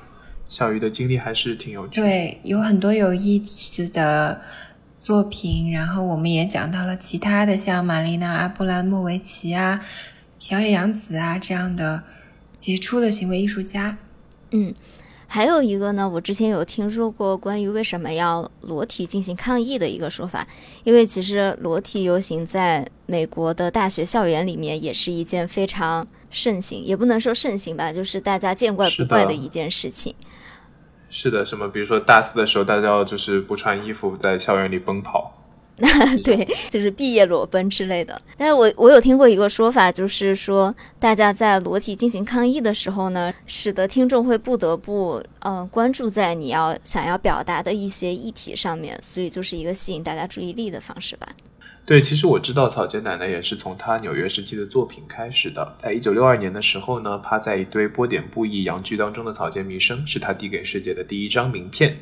[0.47, 4.39] 小鱼的经历还是挺有趣，对，有很多有意思的。
[5.05, 9.79] 作品，然后我们也讲到了其他的，像玛丽娜·阿布拉莫维奇啊、
[10.39, 12.01] 小野洋子啊这样的
[12.57, 13.99] 杰出的行为艺术家。
[14.49, 14.73] 嗯，
[15.27, 20.47] 还有一个呢，我之前有听说过关于为什么要裸体进行抗议的一个说法，
[20.83, 30.15] 因为其实裸体游行在美国的大学校园里面也是一件非常盛行，也不能说盛行吧，就是大家见怪不怪的一件事情。
[30.19, 30.34] 是
[31.17, 31.65] 是的，什么？
[31.69, 35.31] 比如说大四的时候，大家要就是不穿衣服在校园里奔跑，
[36.25, 38.21] 对，就是毕业裸奔之类的。
[38.35, 51.29] 但是我我有听过一个说法，就是说大家在裸体进行抗议的时候呢，使得听众会不得不嗯关注在你要想要表达的一些议题上面，所以就是一个吸引大家注意力的方式吧。
[51.85, 55.75] 对，其实我知道草间奶奶也是从她纽约时期的作品开始的。
[55.77, 61.95] 在一九六二年的时候呢，趴在一堆波点布艺洋具当中的草间弥生是她递给世界的第一张名片。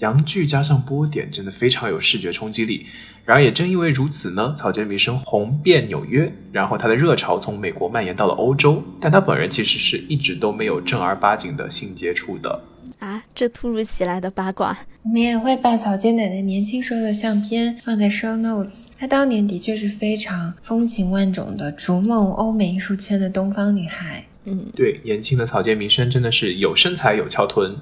[0.00, 2.84] 阳具加上波点，真的非常有视觉冲击力。
[3.24, 12.62] 然而也正因为如此呢，草间弥生红遍纽约，然后他的热潮从美国蔓延到了欧洲，但他本人其实是一直都没有正儿八经的性接触的。
[12.98, 18.86] 啊，这突如其来的八卦，我们也会把草间奶奶年轻时候的相片放在 show notes。
[18.98, 24.24] 她当年的确是非常风情万种的，逐梦欧美艺术圈的东方女孩。
[24.44, 27.76] 嗯，对，年轻的草间弥生真的是有身材有翘臀。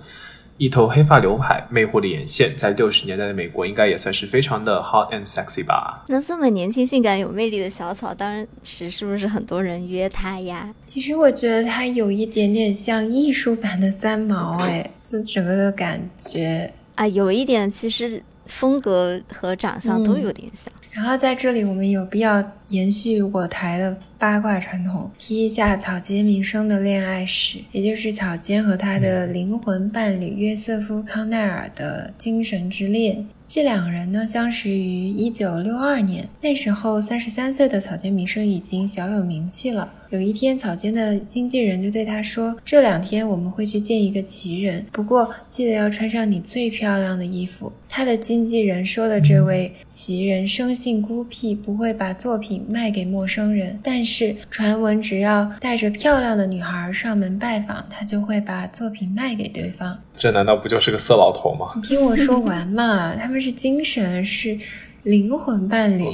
[0.59, 6.05] 一头黑发刘海，魅惑的眼线，在六十年代的美国应该也算是非常的 hot and sexy 吧。
[6.09, 10.73] 那这么年轻、性感、有魅力的小草，当时是不是很多人约她呀？
[10.87, 20.73] 其实我觉得她有一点点像艺术版的三毛，哎，就整个的感觉啊，有一点，其实风格和长相都有点像。
[20.91, 33.27] 然后在这里，我们有必要延续我台的八卦传统，提一下草间弥生的恋爱史，也就是草间和他的灵魂伴侣约瑟夫康奈尔的精神之恋。
[33.49, 39.93] 这两人呢，相识于一九六二年，那时候三十三岁的草间弥生已经小有名气了。
[40.11, 54.16] 有一天，草间的经纪人就对他说：“这两天我们会去见一个奇人，不过记得要穿上你最漂亮的衣服。”他的经纪人说的这位奇人生性孤僻，不会把作品卖给陌生人，但是
[54.51, 59.99] 传闻只要带着漂亮的女孩上门拜访，他就会把作品卖给对方。
[60.17, 61.73] 这难道不就是个色老头吗？
[61.77, 64.59] 你听我说完嘛， 他们是精神，是
[65.03, 66.05] 灵魂伴侣。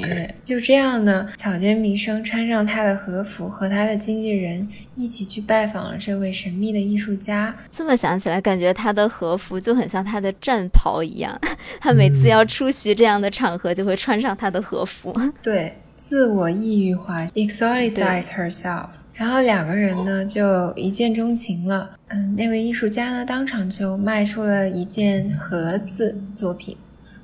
[0.43, 7.55] 就这样呢，草间弥生穿上他的和服，和他的经纪人一起去拜访了这位神秘的艺术家。
[7.71, 11.39] 这么想起来，感觉他的和服就很像他的战袍一样。
[11.81, 15.15] 他每次要出席这样的场合，就会穿上他的和服。
[15.43, 15.73] 对，
[16.05, 18.89] 自我抑郁化，exoticize herself。
[19.15, 21.93] 然后两个人呢就一见钟情了。
[22.09, 26.77] 嗯，那位艺术家呢当场就卖出了一件盒子作品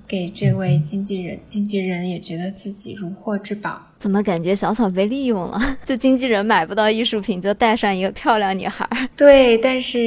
[0.06, 3.87] 给这位经纪人，经纪人也觉得自己如获至宝。
[3.98, 5.60] 怎么感觉小草被利用了？
[5.84, 8.88] 就经纪人买不到艺术品，就带上一个漂亮女孩。
[9.16, 9.98] 对，但是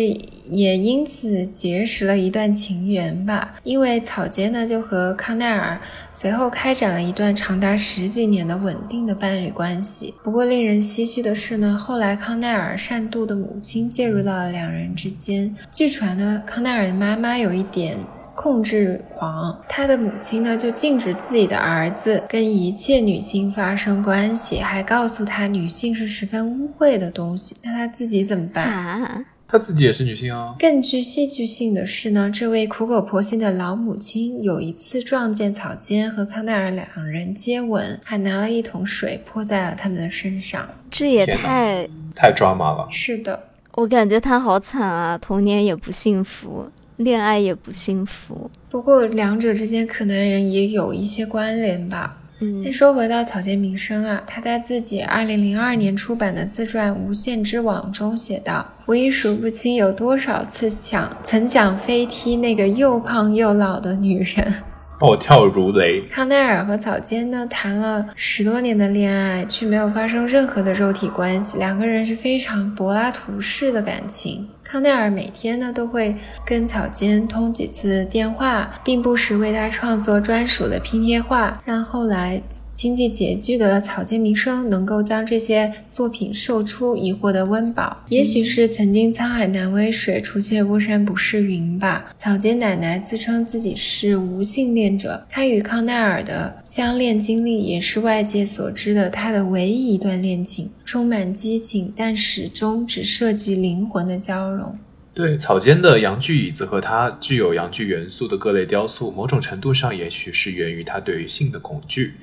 [0.49, 3.51] 也因此结识了一段情缘吧。
[3.63, 5.79] 因为草间呢就和康奈尔
[6.13, 10.13] 随后开展了一段长达十几年的稳定的伴侣关系。
[10.23, 15.53] 不过令人唏嘘的是呢，后来康奈尔善妒的母亲介入到了两人之间。
[15.69, 17.97] 据传呢，康奈尔的妈妈有一点。
[18.35, 27.55] 控制狂，他的母亲呢就禁止自己的儿子跟一切女性发生关系，还告诉他女性是十分污秽的东西。
[27.63, 28.65] 那他自己怎么办？
[28.65, 30.55] 啊，她自己也是女性啊。
[30.57, 40.67] 更具戏剧性的是呢，这位苦口婆心的老母亲有一次撞见草间和康奈尔两人接吻，还拿了一桶水泼在了他们的身上。
[40.89, 41.87] 这也太……
[42.15, 42.87] 太抓马了。
[42.89, 43.43] 是的，
[43.75, 46.69] 我感觉他好惨啊，童年也不幸福，
[47.03, 48.49] 恋爱也不幸福。
[48.69, 52.17] 不过两者之间可能也有一些关联吧。
[52.43, 64.53] 嗯那说回到草间弥生啊，他在自己二零零二年出版的自传《无限之网》中写道：“我已数不清有多少次想曾想飞踢那个又胖又老的女人。
[64.99, 66.07] ”暴跳如雷。
[66.07, 74.47] 康奈尔和草间呢谈了十多年的恋爱，却没有发生任何的肉体关系，两个人是非常柏拉图式的感情。
[74.71, 76.15] 康奈尔每天呢都会
[76.45, 82.41] 跟草间通几次电话，并不时为他创作专属的拼贴画，让后来
[82.81, 88.03] 经济拮据的草间弥生能够将这些作品售出，以获得温饱。
[88.09, 92.11] 也许是曾经沧海难为水，除却巫山不是云吧。
[92.17, 104.75] 草间奶奶自称自己是无性恋者，她与康奈尔的相恋经历也是外界所知的她的唯一一段恋情，充满激情，但始终只涉及灵魂的交融。
[105.13, 112.13] 对草间的阳具椅子和它具有阳具元素的各类雕塑，某种程度上也许是源于他对于性的恐惧。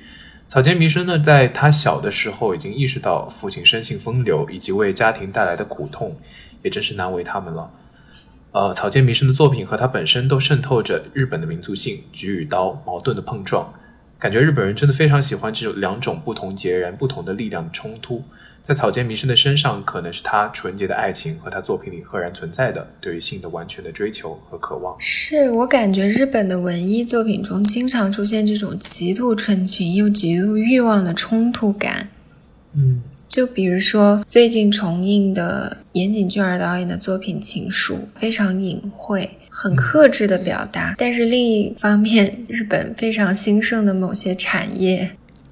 [0.49, 6.17] 草间弥生呢，在他小的时候已经意识到父亲生性风流以及为家庭带来的苦痛，
[6.63, 7.71] 也真是难为他们了。
[8.51, 13.71] 呃，草间弥生的作品和他本身都渗透着日本的民族性，举与刀矛盾的碰撞，
[14.17, 18.23] 感觉日本人真的非常喜欢这种两种不同截然不同的力量的冲突。
[18.61, 24.95] 在草间弥生的身上，可能是他纯洁的爱情和他作品里赫然存在的对于性的完全的追求和渴望。
[24.99, 32.09] 是我感觉日本的文艺作品中经常出现这种极度纯情又极度欲望的冲突感。
[32.75, 40.93] 嗯，就比如说最近重映的岩井俊二导演的作品《情书》，非常隐晦，很克制的表达。
[40.95, 45.09] 但是另一方面，日本非常兴盛的某些产业，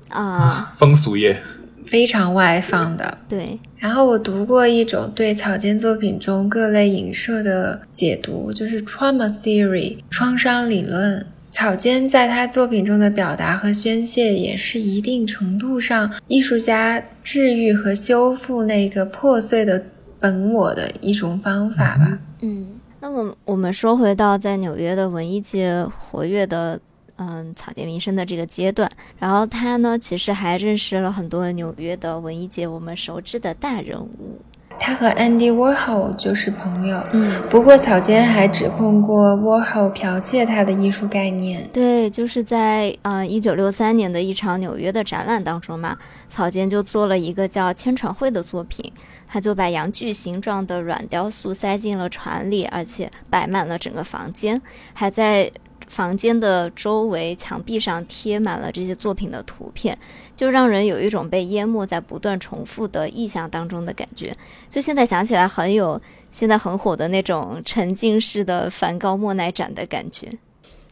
[0.09, 1.41] 啊，风俗业，
[1.87, 3.17] 非常外放的。
[3.27, 3.59] 对。
[3.77, 11.25] 然后我读过一种对草间作品中各类影射的解读，就是 trauma theory 创伤理论。
[11.49, 19.83] 草间在他作品中的表达和宣泄，也是一定程度上艺术家治愈和修复那个破碎的
[20.19, 22.19] 本我的一种方法吧。
[22.41, 22.67] 嗯，
[22.99, 26.79] 那么我们说回到在纽约的文艺界活跃的。
[27.17, 34.39] 嗯，草间弥生的这个阶段，然后他呢，其实还认识了很多纽约的文艺界我们熟知的大人物。
[34.79, 37.03] 他和 Andy Warhol 就是朋友。
[37.11, 41.67] 嗯，不过草间还指控过 Warhol 剽窃他的艺术概念。
[41.73, 45.97] 对，就是在呃一九六三年的一场纽约的展览当中嘛，
[46.27, 48.93] 草间就做了一个叫《千船会》的作品，
[49.25, 54.61] 他就把羊具形状的软雕塑塞进了船里，而且摆满了整个房间，
[54.93, 55.51] 还在。
[55.87, 59.97] 房间的周围墙壁上贴满了这些作品的图片，
[60.35, 64.35] 就让人有一种被淹没在不断重复的意象当中的感觉。
[64.69, 65.99] 就现在想起来，很有
[66.31, 70.29] 现在很火的那种沉浸式的梵高莫奈展的感觉。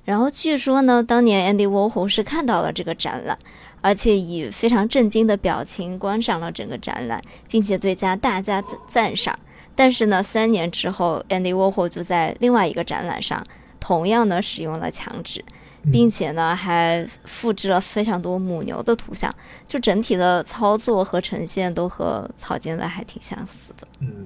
[0.06, 3.38] 然后据说呢，当年 Andy Warhol 是看到了这个展览，
[3.82, 9.38] 而且以非常震惊的表情观赏了整个展览，并且对家大加赞赏。
[9.76, 13.46] 但是呢，三年之后，Andy Warhol 就在另外一个展览上。
[13.88, 15.46] 同样的，使用了墙纸，
[15.92, 19.32] 并且呢，还复制了非常多母牛的图像，
[19.68, 23.88] 就整体的操作和呈现都和草间的还挺相似的。
[24.00, 24.26] 嗯，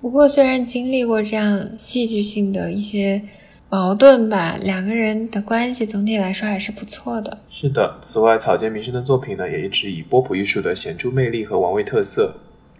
[0.00, 3.20] 不过虽然经历过这样戏剧性的一些
[3.68, 7.38] 矛盾吧，两个人的关系总体来说还是不错的。
[7.50, 12.32] 是的，此外，草间弥生的作品呢，也一直以波普艺术的显著魅力和玩味特色。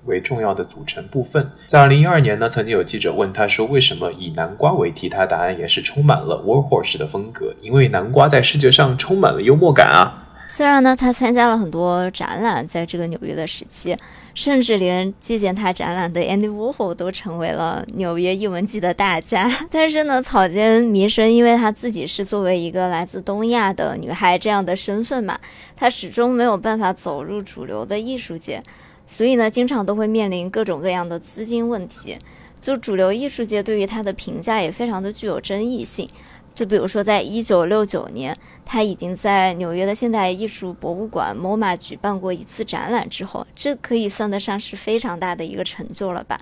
[0.07, 1.51] 为重要的组成部分。
[1.67, 10.19] 在二零一二年呢，曾经有记者问他说：“为什么以南瓜为题？”他答案也是充满了 Warhol 式的风格，因为南瓜在视觉上充满了幽默感啊。
[10.49, 13.97] 虽然呢，他参加了很多展览，在这个纽约的时期，
[14.35, 19.51] 甚至连借鉴他展览的 Andy Warhol 都成为了纽约艺文季的大家。
[19.71, 25.39] 但是呢，草间弥生因为他自己是作为一个来自东亚的女孩这样的身份嘛，
[25.75, 28.63] 她始终没有办法走入主流的艺术界。
[29.07, 32.19] 所以呢，经常都会面临各种各样的资金问题。
[32.61, 36.09] 就主流艺术界对于他的评价也非常的具有争议性。
[36.55, 46.41] 就比如说，在一九六九年，他已经在纽约的现代艺术博物馆 MoMA 举办过一次展览之后，这可以算得上是非常大的一个成就了吧。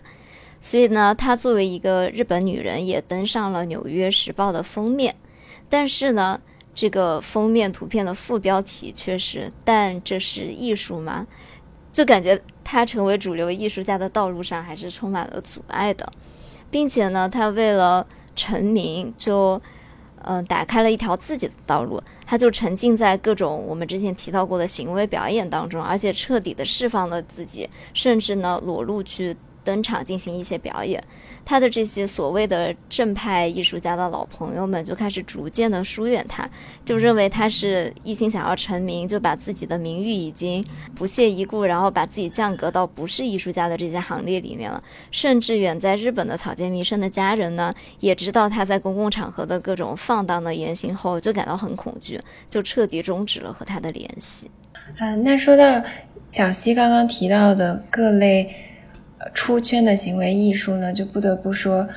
[0.60, 5.14] 所以呢，他作为一个日本女人，也登上了《纽约时报》的封面。
[5.68, 6.40] 但是呢，
[6.74, 11.26] 这个封面图片的副标题却是“但这是艺术吗？”
[11.92, 16.10] 就感觉他成为主流艺术家的道路上还是充满了阻碍的，
[16.70, 19.60] 并且呢，他为了成名，就
[20.22, 29.36] 嗯打开了一条自己的道路，他就沉浸在各种我们之前提到过的行为表演当中，而且彻底的释放了自己，甚至呢裸露去。
[29.62, 31.02] 登场进行一些表演，
[31.44, 36.48] 他的这些所谓的正派艺术家的老朋友们就开始逐渐的疏远他，
[36.84, 44.82] 就认为他是一心想要成名，就把自己的名誉已经不屑一顾，然后把自己降格到不是艺术家的这些行列里面了。
[45.10, 54.50] 甚至远在日本的草间弥生的家人呢，也知道他在公共场合的各种放荡的言行后，就感到很恐惧，就彻底终止了和他的联系。
[54.98, 55.82] 嗯，那说到
[56.26, 58.66] 小溪刚刚提到的各类。
[59.34, 61.88] 出圈的行为艺术呢，就不得不说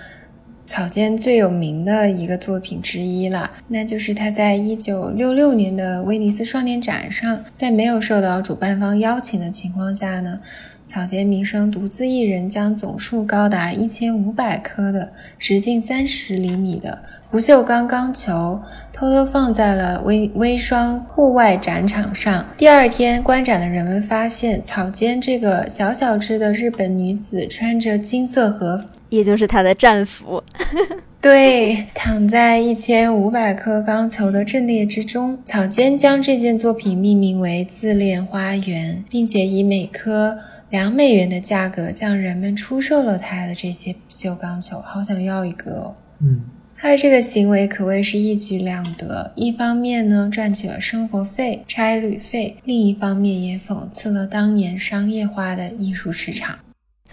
[0.66, 10.40] 草间最有名的一个作品之一了，那就是他在一九六六年的威尼斯双年展上，在没有受到主办方邀请的情况下呢。
[10.86, 17.02] 草间弥生独自一人将总数高达一千五百颗的直径三十厘米的
[17.32, 18.62] 不锈钢钢球
[18.92, 22.46] 偷偷放在了微微霜户外展场上。
[22.58, 28.84] 第二天，观展的人们发现草间这个小小只的日本女子穿着金色和，
[29.14, 30.44] 也就是他的战服，
[31.22, 35.38] 对，躺在一千五百颗钢球的阵列之中。
[35.46, 40.40] 草间将这件作品命名为“自恋花园”，并且以每颗。
[40.72, 45.96] 两美元的价格向人们出售了他的这些不锈钢球，好想要一个哦。
[46.20, 46.42] 嗯，
[46.76, 56.58] 他的这个行为可谓是一举两得，一方面呢赚取了生活费、差旅费，另一方面也讽刺了当年商业化的艺术市场。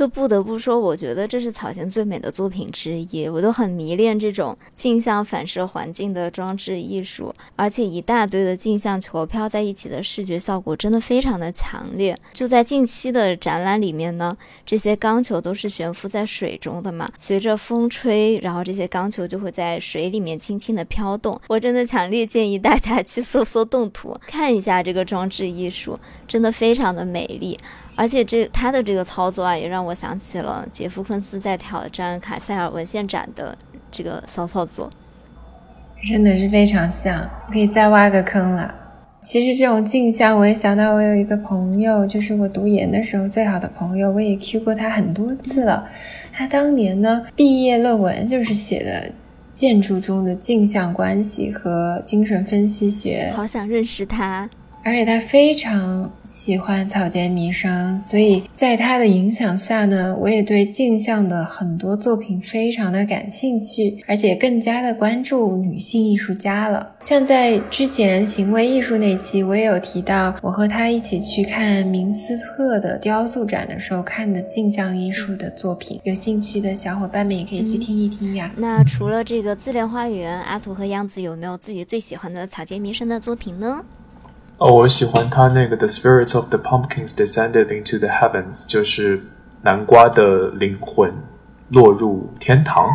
[0.00, 3.28] 就不得不说，我觉得这是草间最美的作品之一。
[3.28, 12.18] 我都很迷恋这种镜像反射环境的装置艺术，而且一大堆的镜像球飘在一起的视觉效果真的非常的强烈。
[12.32, 14.34] 就在近期的展览里面呢，
[14.64, 21.38] 这些钢球都是悬浮在水中的嘛，随着风吹，然后这些钢球就会在水里面轻轻的飘动。
[21.46, 27.60] 我真的强烈建议大家去搜搜动图，看一下这个装置艺术，真的非常的美丽。
[28.00, 33.54] 而且这他的这个操作啊，也让我想起了杰夫·昆斯在挑战卡塞尔文献展的
[33.92, 34.90] 这个骚操作，
[36.02, 37.28] 真的是非常像。
[37.52, 38.74] 可以再挖个坑了。
[39.20, 45.86] 其实这种镜像，我也想到我有一个朋友，就是我读研的时候最好的朋友，我也 Q 过他很多次了。
[46.32, 49.12] 他当年呢，毕业论文就是写的
[49.52, 53.30] 建筑中的镜像关系和精神分析学。
[53.36, 54.48] 好想认识他。
[54.82, 66.94] 而且他非常喜欢草间弥生，所以在他的影响下呢，我也对镜像的很多作品非常的感兴趣，而且更加的关注女性艺术家了。
[67.02, 78.50] 像在之前行为艺术那期，我也有提到，我和他一起去看明斯特的雕塑展的时候看的镜像艺术的作品，有兴趣的小伙伴们也可以去听一听呀。
[78.56, 83.84] 那除了这个自恋花园，阿图和央子有没有自己最喜欢的草间弥生的作品呢？
[84.60, 89.18] 哦，我喜欢他那个 The spirits of the pumpkins descended into the heavens，就是
[89.62, 91.10] 南瓜的灵魂
[91.70, 92.86] 落入天堂。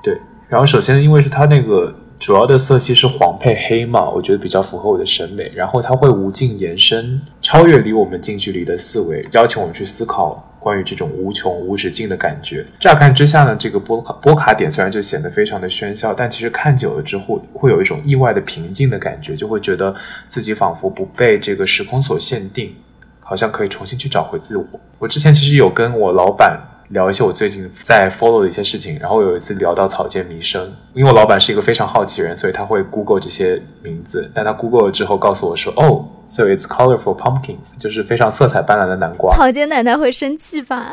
[0.00, 0.16] 对，
[0.48, 5.50] 然后首先因为是他那个主要的色系是黄配黑嘛，我觉得比较符合我的审美。
[5.56, 10.56] 然后它会无尽延伸，超越离我们近距离的思维，邀请我们去思考。
[10.68, 19.94] 关于这种无穷无止境的感觉，乍看之下呢，这个波卡波卡点虽然就显得非常的喧嚣，但其实看久了之后，会有一种意外的平静的感觉，就会觉得
[20.28, 22.74] 自己仿佛不被这个时空所限定，
[23.20, 24.66] 好像可以重新去找回自我。
[24.98, 26.60] 我之前其实有跟我老板。
[26.88, 39.34] 聊一些我最近在 follow 的一些事情，然后有一次聊到草间弥生，因为我老板是一个非常好奇人，所以他会 Google 这些名字，但他 Google 了之后告诉我说，哦，so it's colorful pumpkins，就是非常色彩斑斓的南瓜。
[39.34, 40.92] 草间奶奶会生气吧？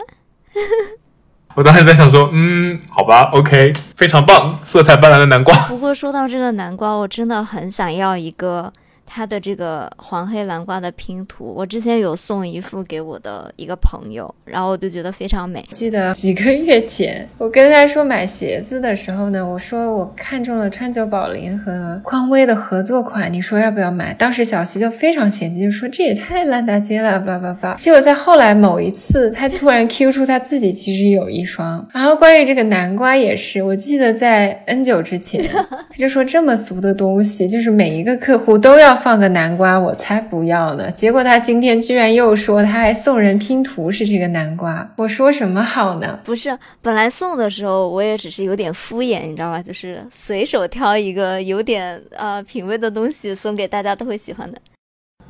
[1.56, 5.56] 我当时在想说，嗯，好吧，OK，非常棒，色彩斑斓的南瓜。
[5.68, 8.74] 不过说到这个南瓜，我真的很想要一个。
[9.06, 15.64] 它的这个黄黑蓝瓜的拼图，我之前有送一副给我的一个朋友，然后我就觉得非常美。
[15.70, 24.14] 记得几个月前，我跟他说买鞋子的时候呢，我说我看中了川久保玲和匡威的合作款，你说要不要买？
[24.14, 27.76] 当时小西就非常嫌弃，就说这也太烂大街了，巴拉巴拉。
[27.76, 31.88] 结果在后来某一次，他突然 Q 出他自己其实有一双。
[31.94, 38.95] 然后关于这个南瓜也是，我记得在 N 久之前，他就说这么俗的东西，就是每一个客户都要。
[38.96, 40.90] 放个南瓜，我才不要呢！
[40.90, 46.20] 结果他今天居然又说他还送人拼图是这个南瓜，我说什么好呢？
[46.24, 49.62] 不是，本来送的时候我也只是有点敷衍，你知道吧？
[49.62, 54.58] 就是随手挑一个有点呃品味的东西送给大家都会喜欢的。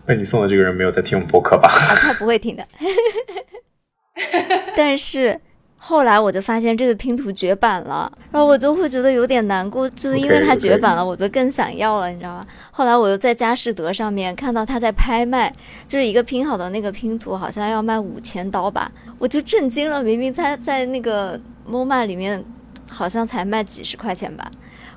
[0.05, 1.67] 那你送的这个人没有在听我们播客吧？
[1.69, 2.65] 啊，他不会听的。
[4.77, 5.39] 但是。
[5.87, 12.47] 后来我就发现这个拼图绝版了，然后我就会觉得有点难过，就是因为它绝版了，我就更想要了，你知道吗？
[12.71, 15.53] 后来我又在佳士得上面看到它在拍卖，
[15.87, 20.03] 就是一个拼好的那个拼图，好像要卖五千刀吧，我就震惊了。
[20.03, 22.43] 明明它在那个 MoMA 里面
[22.89, 24.49] 好像才卖几十块钱吧，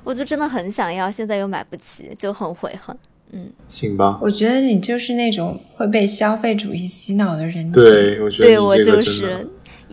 [0.03, 2.97] 我就真的很想要，现在又买不起，就很悔恨。
[3.31, 4.17] 嗯，行吧。
[4.19, 7.71] 我觉得你就是那种会被消费主义洗脑的人。
[7.71, 9.47] 对，我觉得对我就是。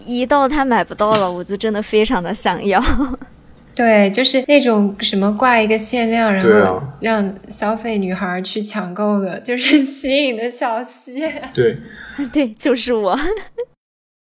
[0.07, 2.83] 一到他买不到了，我就真的非常的想要。
[3.75, 11.17] 对，就是那种什么挂一个限量，然后让消费女孩去抢购的，就是 吸引的小溪。
[11.53, 11.77] 对，
[12.33, 13.19] 对，就是我。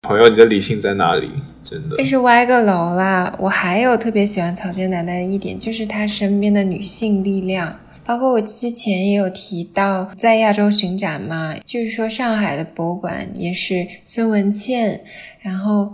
[0.03, 1.31] 朋友，你的理性在哪里？
[1.65, 3.33] 真的，这是歪个楼啦。
[3.39, 7.79] 我还有特别喜欢草间奶奶的一点，就是她身边的女性力量。
[8.07, 15.03] 包括我之前也有提到，在亚洲巡展嘛，就是说上海的博物馆也是孙文倩，
[15.41, 15.93] 然后，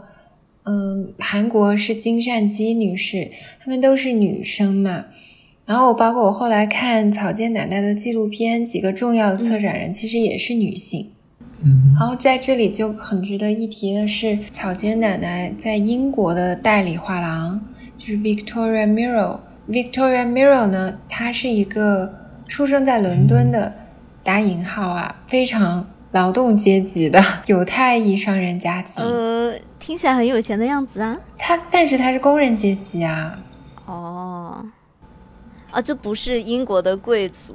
[0.64, 5.06] 嗯，韩国是金善姬女士，她们都是女生嘛。
[5.64, 11.08] 然后包括我后来看草间奶奶的纪录片，几个重要的策展人其实也是女性。
[11.62, 17.64] 嗯，然后在这里就很值得一提的是，草间奶奶在英国的代理画廊
[17.96, 19.38] 就是 Victoria Miro。
[19.72, 22.12] Victoria Miro 呢，她是一个
[22.46, 23.72] 出生在伦敦的
[24.22, 29.02] 打引号啊，非常劳动阶级的犹太裔商人家庭。
[29.02, 31.18] 呃，听起来很有钱的样子啊。
[31.38, 33.38] 他，但是他是工人阶级啊。
[33.86, 34.62] 哦，
[35.70, 37.54] 啊，这不是英国的贵族。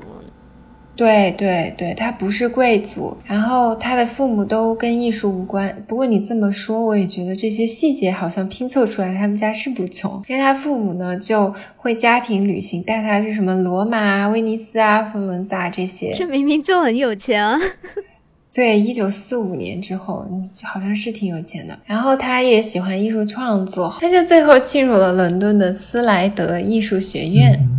[0.97, 5.73] 对对对，他不是贵族，然后他的父母都跟艺术无关。
[5.87, 10.23] 不过你这么说，我也觉得这些细节好像拼凑出来，他们家是不穷。
[10.27, 16.11] 因为他父母呢就会家庭旅行，带他去什么罗马、威尼斯啊、佛罗伦萨这些。
[16.15, 17.59] 这明明就很有钱啊！
[18.51, 20.27] 对，一九四五年之后，
[20.63, 21.77] 好像是挺有钱的。
[21.85, 27.69] 然后他也喜欢艺术创作，他就最后进入了伦敦的斯莱德艺术学院。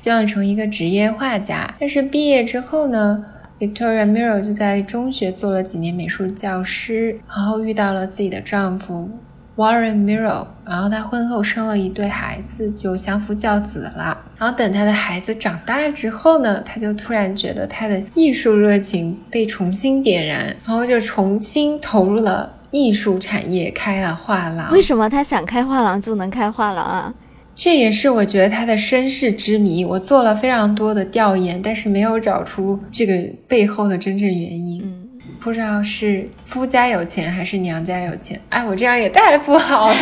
[0.00, 3.22] 希望成为一个职业画家，但是毕业之后呢
[3.58, 9.10] ，Victoria Miro 就在中学做了几年美术教师，然后遇到了自己的丈夫
[9.56, 14.16] Warren Miro，然后她婚后生了一对孩子，就相夫教子了。
[14.38, 24.72] 然后等她的孩子长大之后呢，她就突然觉得她的艺术热情被重新点燃，然后就重新投入了艺术产业，开了画廊。
[24.72, 27.12] 为什么她想开画廊就能开画廊啊？
[27.54, 29.84] 这也是我觉得他的身世之谜。
[29.84, 33.14] 我做了非常多的调研，但是没有找出这个
[33.46, 34.80] 背后的真正原因。
[34.82, 38.40] 嗯，不知道是夫家有钱还是娘家有钱。
[38.48, 39.96] 哎，我这样也太不好了，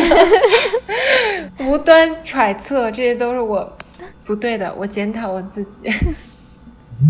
[1.67, 3.77] 无端揣测，这些都是我
[4.25, 4.73] 不对的。
[4.79, 5.91] 我检讨我自己。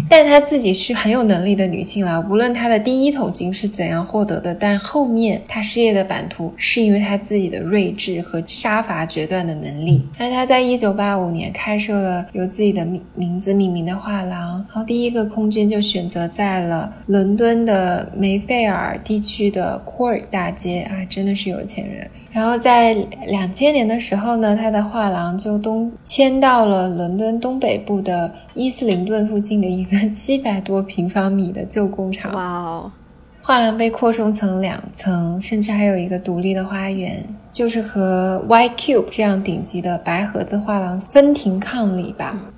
[0.09, 10.07] 但她自己是很有能力的女性了，无论她的第一桶金是怎样获得的，但后面她事业的版图是因为她自己的睿智和杀伐决断的能力。
[10.19, 22.07] 那她在一九八五年开设了由自己的名名字命名的画廊，然后第一个空间就选择在了伦敦的梅菲尔地区的库尔大街啊，真的是有钱人。
[22.31, 22.93] 然后在
[23.27, 29.78] 两千年的时候呢，她的画廊就东迁到了伦敦东北部的伊斯灵顿附近的。
[29.79, 32.93] 一个七百多平方米的旧工厂，哇哦！
[33.41, 42.51] 画廊被扩充成两层，甚至还有一个独立的花园，就是和 Y Cube 这样顶级的白盒子画廊分庭抗礼吧。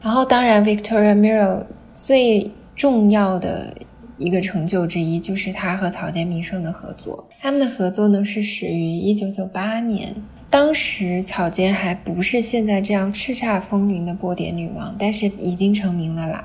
[0.00, 3.74] 然后，当然，Victoria Miro 最重要的
[4.16, 7.28] 一个成就之一，就是他和草间弥生的合作。
[7.40, 10.14] 他们的合作呢，是始于一九九八年。
[10.48, 16.44] 当时草间还不是现在这样叱咤风云的波点女王，但是已经成名了啦。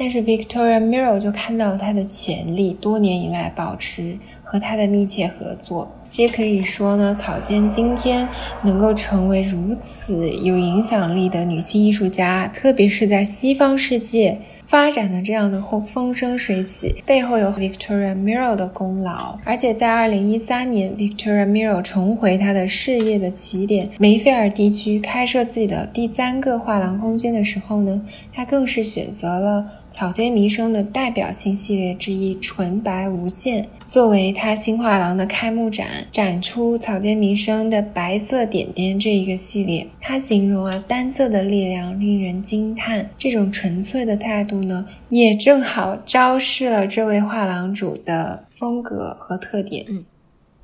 [0.00, 5.94] 但是 Victoria Miro 就看到她的潜力，多年以来保持和她的密切合作。
[6.08, 8.26] 其实可以说呢，草间今天
[8.64, 14.38] 能够成为如此有影响力的女性艺术家，特别是在西方世界。
[14.64, 19.36] 发展的这样的风风生水起，背后有 Victoria Miro 的功劳。
[19.44, 28.00] 而且在二零一三年，Victoria Miro 重回她的事业的起点梅菲尔地区，开设自己的第三个画廊空间的时候呢，
[28.32, 33.68] 她更是选择了草间弥生的代表性系列之一——纯白无限。
[33.86, 39.88] 作为他新画廊的开幕展，展出草间弥生的白色点点这一个系列。
[40.00, 43.10] 他形容啊，单色的力量令人惊叹。
[43.18, 49.84] 这种纯粹的态度呢，也正好昭示了这位画廊主的风格和特点。
[49.88, 50.04] 嗯，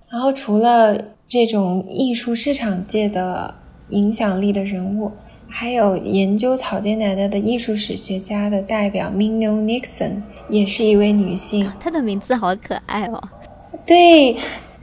[0.08, 0.96] 然后除了
[1.26, 3.56] 这种艺术市场界的
[3.88, 5.10] 影响力的人物，
[5.58, 10.20] 还有研究草间奶奶的艺术史学家的代表 Minno Nixon。
[10.50, 13.20] 也是一位女性，她的名字好可爱哦。
[13.86, 14.36] 对，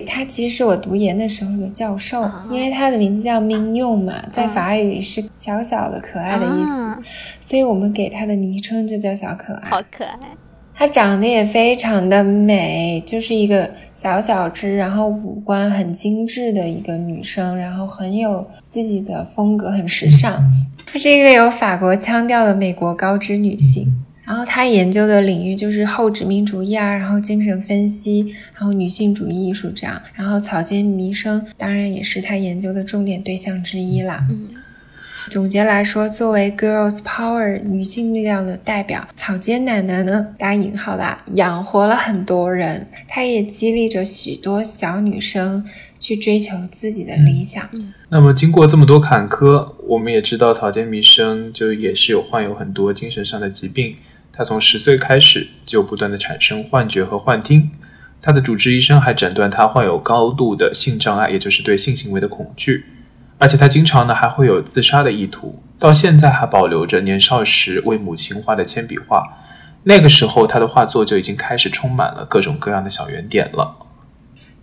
[0.05, 6.97] 她其实是我读研的时候的教授，因为她的名字叫 Mignon 嘛，在法语里是小小的可爱的意思，
[7.39, 9.69] 所以我们给她的昵称就叫小可爱。
[9.69, 10.35] 好可爱，
[10.75, 20.43] 她长得也非常的美，就是一个小小只，然后五官很精致的一个女生，然后很有自己的风格，很时尚。
[20.85, 23.87] 她是一个有法国腔调的美国高知女性。
[24.25, 30.01] 然后她研究的领域就是后殖民主义啊，然后精神分析，然后女性主义艺术这样。
[30.15, 34.25] 然后草间弥生当然也是她研究的重点对象之一啦。
[34.29, 34.49] 嗯，
[35.29, 45.65] 总结来说，作为 girls power 女性力量的代表，草间奶奶呢打引号啦养活了很多人，她也激励着许多小女生。
[46.03, 47.63] 去追求自己的理想。
[48.09, 53.95] 那么，经过这么多坎坷，我们也知道草间弥生就也是有患有很多精神上的疾病。
[54.33, 57.71] 她从十岁开始就不断的产生幻觉和幻听。
[58.21, 62.83] 她的主治医生还诊断她患有高度的性障碍，也就是对性行为的恐惧。
[63.43, 65.61] 而且他经常呢还会有自杀的意图。
[65.77, 69.21] 到现在还保留着年少时为母亲画的铅笔画。
[69.83, 73.75] 那个时候他的画作就已经开始充满了各种各样的小圆点了。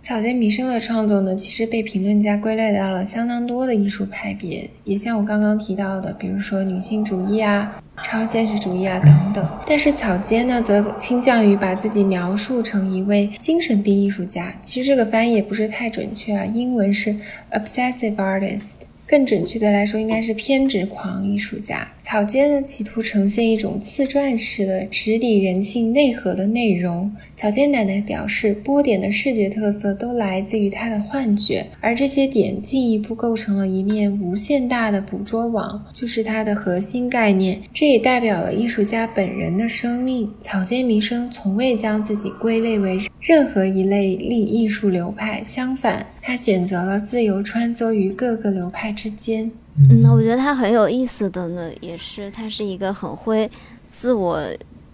[0.01, 9.47] 草间弥生的创作呢，其实被评论家归类到了相当多的艺术派别，也像我刚刚提到的，比如说女性主义啊、超现实主义啊等等。
[9.67, 14.51] 但是草间呢，则倾向于把自己描述成一位精神病艺术家。
[14.59, 17.15] 其实这个翻译也不是太准确啊，英文是
[17.51, 21.87] obsessive artist，更准确的来说，应该是偏执狂艺术家。
[22.03, 27.15] 草间呢，企图呈现一种自传式的直抵人性内核的内容。
[27.37, 37.61] 草间奶奶表示，波点的视觉特色都来自于她的幻觉，而这些点进一步构成了一面无限大的捕捉网，就是它的核心概念。
[37.73, 40.29] 这也代表了艺术家本人的生命。
[40.41, 49.51] 草间弥生从未将自己归类为任何一类立艺术流派，相反，他选择了自由穿梭于各个流派之间。
[49.89, 53.49] 嗯，我觉得他很有意思的呢，也是他是一个很会
[53.91, 54.41] 自我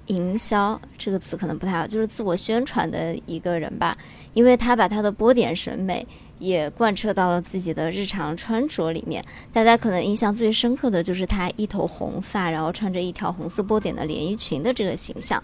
[0.08, 3.98] 营销这个词可能不太好，就是自我宣传的一个人吧，
[4.34, 6.06] 因为他把他的波点审美
[6.40, 9.24] 也贯彻到了自己的日常穿着里面。
[9.52, 15.44] 大家可能印象最深刻的就是他一头红发，然后穿着一条红色波点的连衣裙的这个形象。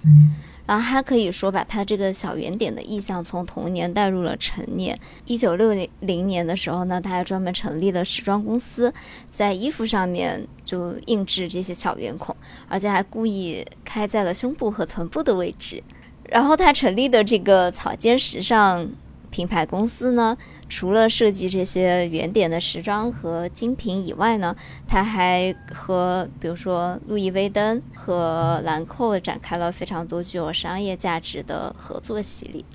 [0.66, 4.98] 然后他可以说把他这个小圆点的意象从童年带入了成年。
[5.26, 8.94] 一九六零年的时候呢，他还专门成立了时装公司，
[9.30, 12.36] 在衣服上面就印制这些小圆孔，
[12.70, 15.84] 而且还故意开在了胸部和臀部的位置。
[16.30, 18.90] 然后他成立的这个草间时尚
[19.30, 20.38] 品牌公司呢。
[20.76, 24.56] 除了设计这些原点的时装和精品以外呢，
[24.88, 32.66] 他还和比如说路易威登和兰蔻展开了非常多具有商业价值的合作洗礼。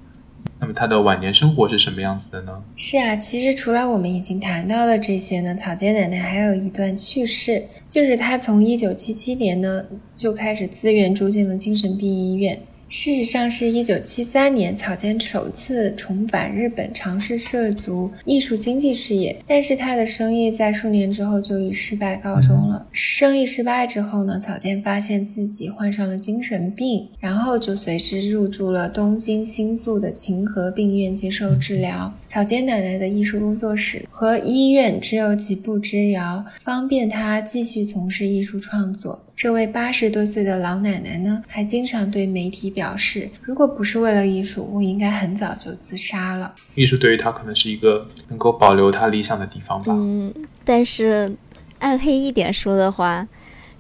[0.61, 2.62] 那么他的晚年生活是什么样子的呢？
[2.76, 9.84] 是啊，其实除了我们已经谈到的这些呢，草间奶奶还有一段趣事，就是她从一九七七年呢
[10.14, 12.62] 就开始自愿住进了精神病医院。
[12.89, 19.39] 事实上，是一九七三年，草间首次重返日本，尝试涉足艺术经济事业。
[19.47, 22.86] 但是他的生意在数年之后就以失败告终了。
[22.91, 32.12] 生意失败之后呢，草间发现自己患上了精神病，然后就随之入住了东京新宿的晴和病院接受治疗。
[32.26, 39.24] 草间奶奶的艺术工作室和医院只有几步之遥，方便她继续从事艺术创作。
[39.39, 49.95] 这位八十多岁的老奶奶呢，还经常对媒体表示：“如果不是为了艺术，我应该很早就自杀了。”艺术对于她可能是一个能够保留她理想的地方吧。
[49.97, 50.34] 嗯，
[50.64, 51.32] 但是
[51.78, 53.28] 暗黑一点说的话，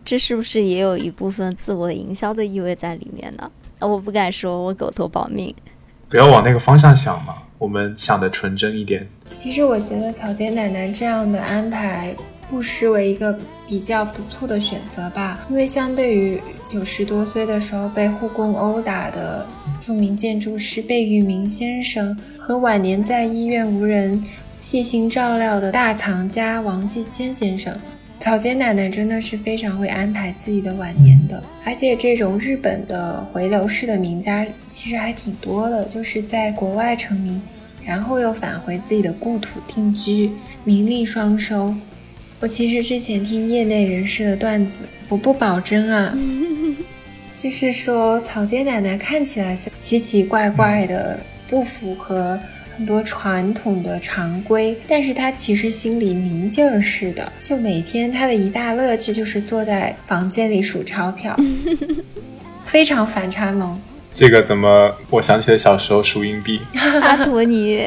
[0.04, 3.50] 这是不是也有一部分自我营销的意味在里面呢？
[3.80, 5.52] 我不敢说，我狗头保命。
[6.08, 9.04] 不要往那个方向想嘛，我们想的纯真一点。
[9.32, 12.14] 其实我觉得草间奶奶这样的安排。
[12.48, 19.46] 不失为一个比较不错的选择吧，因为相对于九十多岁的时候被护工殴打的
[19.80, 24.24] 著名建筑师贝聿铭先生，和晚年在医院无人
[24.56, 27.78] 细心照料的大藏家王继谦先生，
[28.18, 31.42] 草间奶奶真的是非常会安排自己的晚年的。
[31.64, 37.40] 而且这种日本的回流式的名家其实还挺多的，就是在国外成名，
[37.84, 40.30] 然后又返回自己的故土定居，
[40.64, 41.74] 名利双收。
[42.40, 44.78] 我其实之前听业内人士的段子，
[45.08, 46.16] 我不保真啊，
[47.36, 51.18] 就是说草间奶奶看起来奇奇怪怪的，
[51.48, 52.38] 不符合
[52.76, 61.36] 很多传统的常规，但是她其实心里明镜儿似的，就每天她的一大乐趣就是坐在房间里数钞票，
[62.64, 63.80] 非常反差萌。
[64.14, 64.94] 这个怎么？
[65.10, 66.60] 我想起了小时候数硬币。
[67.02, 67.80] 阿托尼。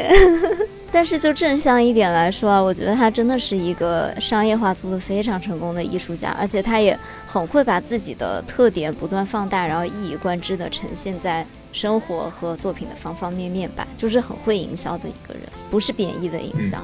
[0.92, 16.78] 但是就正向一点来说啊，我觉得他真的是一个商业化做的非常成功的艺术家，而且他也很会把自己的特点不断放大，然后一以贯之的呈现在生活和作品的方方面面吧，就是很会营销的一个人，不是贬义的营销。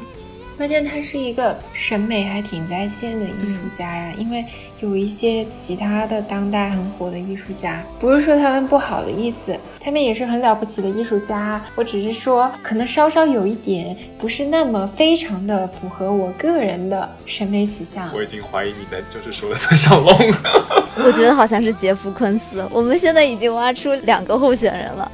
[0.58, 4.44] 关键他是一个审美还挺在线的艺术家呀，因为
[4.80, 11.64] 有一些其他的当代很火的艺术家，不是说他们不好的意思，他们也是很了不起的艺术家。
[11.76, 18.12] 我只是说，可能稍稍有一点不是那么非常的符合我个人的审美取向。
[18.12, 20.10] 我已经怀疑你在就是说孙小龙，
[21.06, 22.68] 我觉得好像是杰夫昆斯。
[22.72, 25.12] 我们现在已经挖出两个候选人了，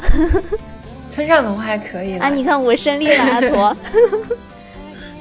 [1.10, 3.76] 孙少龙还可以啊，你看我胜利了，阿驼。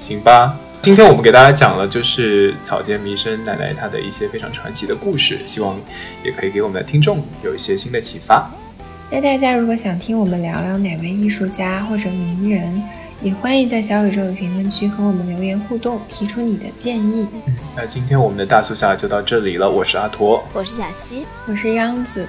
[0.03, 5.81] 行吧，今天我们给大家讲了就是草间弥生奶奶她的一些非常传奇的故事，希望
[6.25, 8.51] 也可以给我们的听众有一些新的启发。
[9.09, 12.83] 那大家如果想听我们聊聊哪位艺术家或者名人，
[13.21, 17.29] 也欢迎在小宇宙的评论区和我们留言互动，提出你的建议。
[17.77, 22.27] 那今天我们的大苏小就到这里了，我是阿驼，我是小西，我是央子，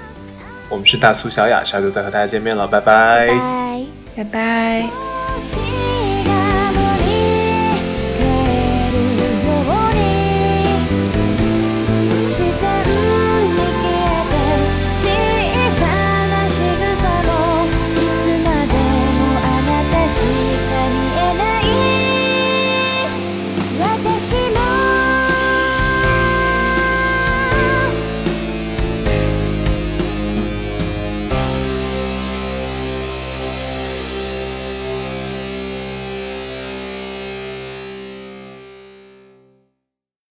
[0.69, 5.92] 我们是大苏小雅，下周再和大家见面了，拜拜，拜拜拜。